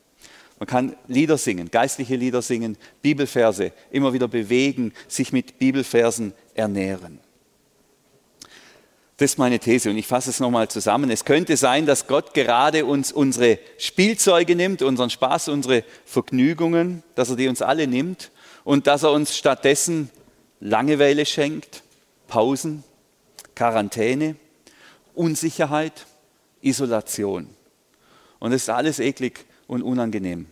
Man 0.60 0.68
kann 0.68 0.96
Lieder 1.08 1.38
singen, 1.38 1.70
geistliche 1.70 2.16
Lieder 2.16 2.42
singen, 2.42 2.78
Bibelverse, 3.02 3.72
immer 3.92 4.14
wieder 4.14 4.28
bewegen, 4.28 4.92
sich 5.08 5.32
mit 5.32 5.60
Bibelversen 5.60 6.34
ernähren. 6.58 7.20
Das 9.18 9.32
ist 9.32 9.38
meine 9.40 9.58
These 9.58 9.90
und 9.90 9.98
ich 9.98 10.06
fasse 10.06 10.30
es 10.30 10.40
nochmal 10.40 10.68
zusammen. 10.68 11.10
Es 11.10 11.26
könnte 11.26 11.58
sein, 11.58 11.88
dass 11.88 12.06
Gott 12.06 12.36
gerade 12.36 12.86
uns 12.86 13.12
unsere 13.12 13.58
Spielzeuge 13.80 14.56
nimmt, 14.56 14.84
unseren 14.84 15.10
Spaß, 15.10 15.48
unsere 15.48 15.84
Vergnügungen, 16.06 17.02
dass 17.16 17.32
er 17.32 17.36
die 17.36 17.48
uns 17.48 17.64
alle 17.64 17.88
nimmt 17.88 18.32
und 18.64 18.86
dass 18.86 19.04
er 19.04 19.12
uns 19.12 19.36
stattdessen 19.36 20.12
Langeweile 20.60 21.26
schenkt, 21.26 21.82
Pausen, 22.28 22.84
Quarantäne, 23.56 24.36
Unsicherheit, 25.16 26.06
Isolation. 26.62 27.48
Und 28.40 28.52
das 28.52 28.64
ist 28.64 28.70
alles 28.70 29.00
eklig 29.00 29.46
und 29.66 29.82
unangenehm. 29.82 30.46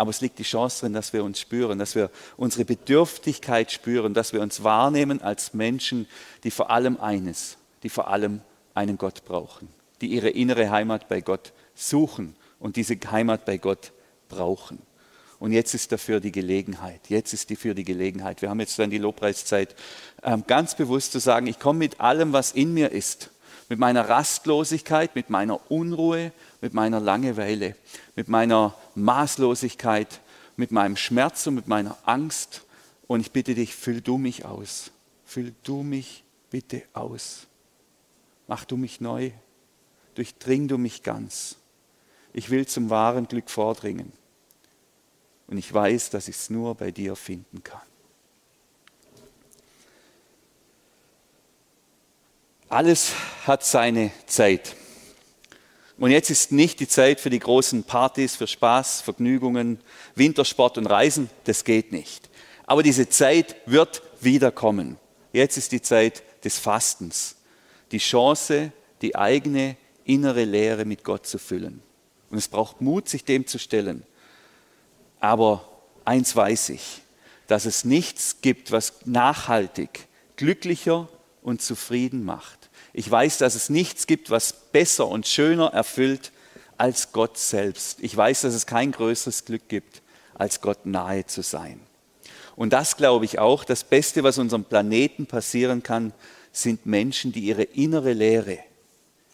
Aber 0.00 0.08
es 0.08 0.22
liegt 0.22 0.38
die 0.38 0.44
Chance 0.44 0.80
drin, 0.80 0.94
dass 0.94 1.12
wir 1.12 1.22
uns 1.22 1.38
spüren, 1.38 1.78
dass 1.78 1.94
wir 1.94 2.10
unsere 2.38 2.64
Bedürftigkeit 2.64 3.70
spüren, 3.70 4.14
dass 4.14 4.32
wir 4.32 4.40
uns 4.40 4.64
wahrnehmen 4.64 5.20
als 5.20 5.52
Menschen, 5.52 6.08
die 6.42 6.50
vor 6.50 6.70
allem 6.70 6.98
eines, 6.98 7.58
die 7.82 7.90
vor 7.90 8.08
allem 8.08 8.40
einen 8.72 8.96
Gott 8.96 9.26
brauchen, 9.26 9.68
die 10.00 10.06
ihre 10.06 10.30
innere 10.30 10.70
Heimat 10.70 11.06
bei 11.10 11.20
Gott 11.20 11.52
suchen 11.74 12.34
und 12.58 12.76
diese 12.76 12.96
Heimat 13.10 13.44
bei 13.44 13.58
Gott 13.58 13.92
brauchen. 14.30 14.78
Und 15.38 15.52
jetzt 15.52 15.74
ist 15.74 15.92
dafür 15.92 16.18
die 16.18 16.32
Gelegenheit. 16.32 17.02
Jetzt 17.10 17.34
ist 17.34 17.50
dafür 17.50 17.74
die 17.74 17.84
Gelegenheit. 17.84 18.40
Wir 18.40 18.48
haben 18.48 18.60
jetzt 18.60 18.78
dann 18.78 18.88
die 18.88 18.96
Lobpreiszeit, 18.96 19.76
ähm, 20.22 20.44
ganz 20.46 20.76
bewusst 20.76 21.12
zu 21.12 21.18
sagen, 21.18 21.46
ich 21.46 21.58
komme 21.58 21.80
mit 21.80 22.00
allem, 22.00 22.32
was 22.32 22.52
in 22.52 22.72
mir 22.72 22.90
ist, 22.90 23.28
mit 23.70 23.78
meiner 23.78 24.08
Rastlosigkeit, 24.08 25.14
mit 25.14 25.30
meiner 25.30 25.70
Unruhe, 25.70 26.32
mit 26.60 26.74
meiner 26.74 26.98
Langeweile, 26.98 27.76
mit 28.16 28.28
meiner 28.28 28.74
Maßlosigkeit, 28.96 30.20
mit 30.56 30.72
meinem 30.72 30.96
Schmerz 30.96 31.46
und 31.46 31.54
mit 31.54 31.68
meiner 31.68 31.96
Angst. 32.04 32.66
Und 33.06 33.20
ich 33.20 33.30
bitte 33.30 33.54
dich, 33.54 33.76
füll 33.76 34.00
du 34.00 34.18
mich 34.18 34.44
aus. 34.44 34.90
Füll 35.24 35.54
du 35.62 35.84
mich 35.84 36.24
bitte 36.50 36.82
aus. 36.92 37.46
Mach 38.48 38.64
du 38.64 38.76
mich 38.76 39.00
neu. 39.00 39.30
Durchdring 40.16 40.66
du 40.66 40.76
mich 40.76 41.04
ganz. 41.04 41.56
Ich 42.32 42.50
will 42.50 42.66
zum 42.66 42.90
wahren 42.90 43.28
Glück 43.28 43.48
vordringen. 43.48 44.12
Und 45.46 45.58
ich 45.58 45.72
weiß, 45.72 46.10
dass 46.10 46.26
ich 46.26 46.34
es 46.36 46.50
nur 46.50 46.74
bei 46.74 46.90
dir 46.90 47.14
finden 47.14 47.62
kann. 47.62 47.89
Alles 52.70 53.14
hat 53.48 53.64
seine 53.64 54.12
Zeit. 54.26 54.76
Und 55.98 56.12
jetzt 56.12 56.30
ist 56.30 56.52
nicht 56.52 56.78
die 56.78 56.86
Zeit 56.86 57.18
für 57.18 57.28
die 57.28 57.40
großen 57.40 57.82
Partys, 57.82 58.36
für 58.36 58.46
Spaß, 58.46 59.00
Vergnügungen, 59.00 59.80
Wintersport 60.14 60.78
und 60.78 60.86
Reisen. 60.86 61.28
Das 61.44 61.64
geht 61.64 61.90
nicht. 61.90 62.30
Aber 62.66 62.84
diese 62.84 63.08
Zeit 63.08 63.56
wird 63.66 64.02
wiederkommen. 64.20 64.98
Jetzt 65.32 65.56
ist 65.56 65.72
die 65.72 65.82
Zeit 65.82 66.22
des 66.44 66.60
Fastens. 66.60 67.34
Die 67.90 67.98
Chance, 67.98 68.70
die 69.02 69.16
eigene 69.16 69.76
innere 70.04 70.44
Lehre 70.44 70.84
mit 70.84 71.02
Gott 71.02 71.26
zu 71.26 71.38
füllen. 71.38 71.82
Und 72.30 72.38
es 72.38 72.46
braucht 72.46 72.80
Mut, 72.80 73.08
sich 73.08 73.24
dem 73.24 73.48
zu 73.48 73.58
stellen. 73.58 74.04
Aber 75.18 75.68
eins 76.04 76.36
weiß 76.36 76.68
ich, 76.68 77.00
dass 77.48 77.64
es 77.64 77.84
nichts 77.84 78.42
gibt, 78.42 78.70
was 78.70 78.92
nachhaltig 79.06 80.06
glücklicher 80.36 81.08
und 81.42 81.62
zufrieden 81.62 82.24
macht. 82.24 82.70
Ich 82.92 83.10
weiß, 83.10 83.38
dass 83.38 83.54
es 83.54 83.68
nichts 83.68 84.06
gibt, 84.06 84.30
was 84.30 84.52
besser 84.52 85.08
und 85.08 85.26
schöner 85.26 85.68
erfüllt 85.72 86.32
als 86.76 87.12
Gott 87.12 87.38
selbst. 87.38 87.98
Ich 88.00 88.16
weiß, 88.16 88.42
dass 88.42 88.54
es 88.54 88.66
kein 88.66 88.92
größeres 88.92 89.44
Glück 89.44 89.68
gibt, 89.68 90.02
als 90.34 90.60
Gott 90.60 90.86
nahe 90.86 91.26
zu 91.26 91.42
sein. 91.42 91.80
Und 92.56 92.72
das 92.72 92.96
glaube 92.96 93.24
ich 93.24 93.38
auch, 93.38 93.64
das 93.64 93.84
Beste, 93.84 94.22
was 94.22 94.38
unserem 94.38 94.64
Planeten 94.64 95.26
passieren 95.26 95.82
kann, 95.82 96.12
sind 96.52 96.84
Menschen, 96.86 97.32
die 97.32 97.40
ihre 97.40 97.62
innere 97.62 98.12
Lehre 98.12 98.58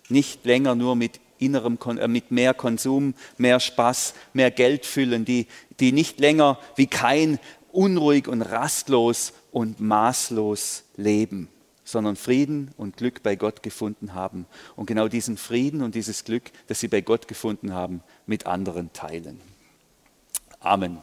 nicht 0.09 0.45
länger 0.45 0.75
nur 0.75 0.97
mit 0.97 1.21
innerem, 1.39 1.79
äh, 1.99 2.09
mit 2.09 2.31
mehr 2.31 2.55
Konsum, 2.55 3.15
mehr 3.37 3.61
Spaß, 3.61 4.15
mehr 4.33 4.51
Geld 4.51 4.87
füllen, 4.87 5.25
die, 5.25 5.47
die 5.81 5.93
nicht 5.93 6.21
länger 6.21 6.59
wie 6.77 6.87
kein 6.87 7.39
unruhig 7.73 8.29
und 8.29 8.43
rastlos 8.43 9.33
und 9.53 9.81
maßlos 9.81 10.85
leben, 10.97 11.49
sondern 11.87 12.17
Frieden 12.17 12.73
und 12.77 12.99
Glück 12.99 13.23
bei 13.23 13.37
Gott 13.37 13.63
gefunden 13.63 14.13
haben 14.13 14.45
und 14.75 14.87
genau 14.87 15.09
diesen 15.09 15.39
Frieden 15.39 15.83
und 15.83 15.95
dieses 15.95 16.25
Glück, 16.25 16.51
das 16.67 16.81
sie 16.81 16.89
bei 16.89 17.01
Gott 17.01 17.29
gefunden 17.29 17.73
haben, 17.73 18.03
mit 18.27 18.45
anderen 18.45 18.93
teilen. 18.93 19.41
Amen. 20.61 20.99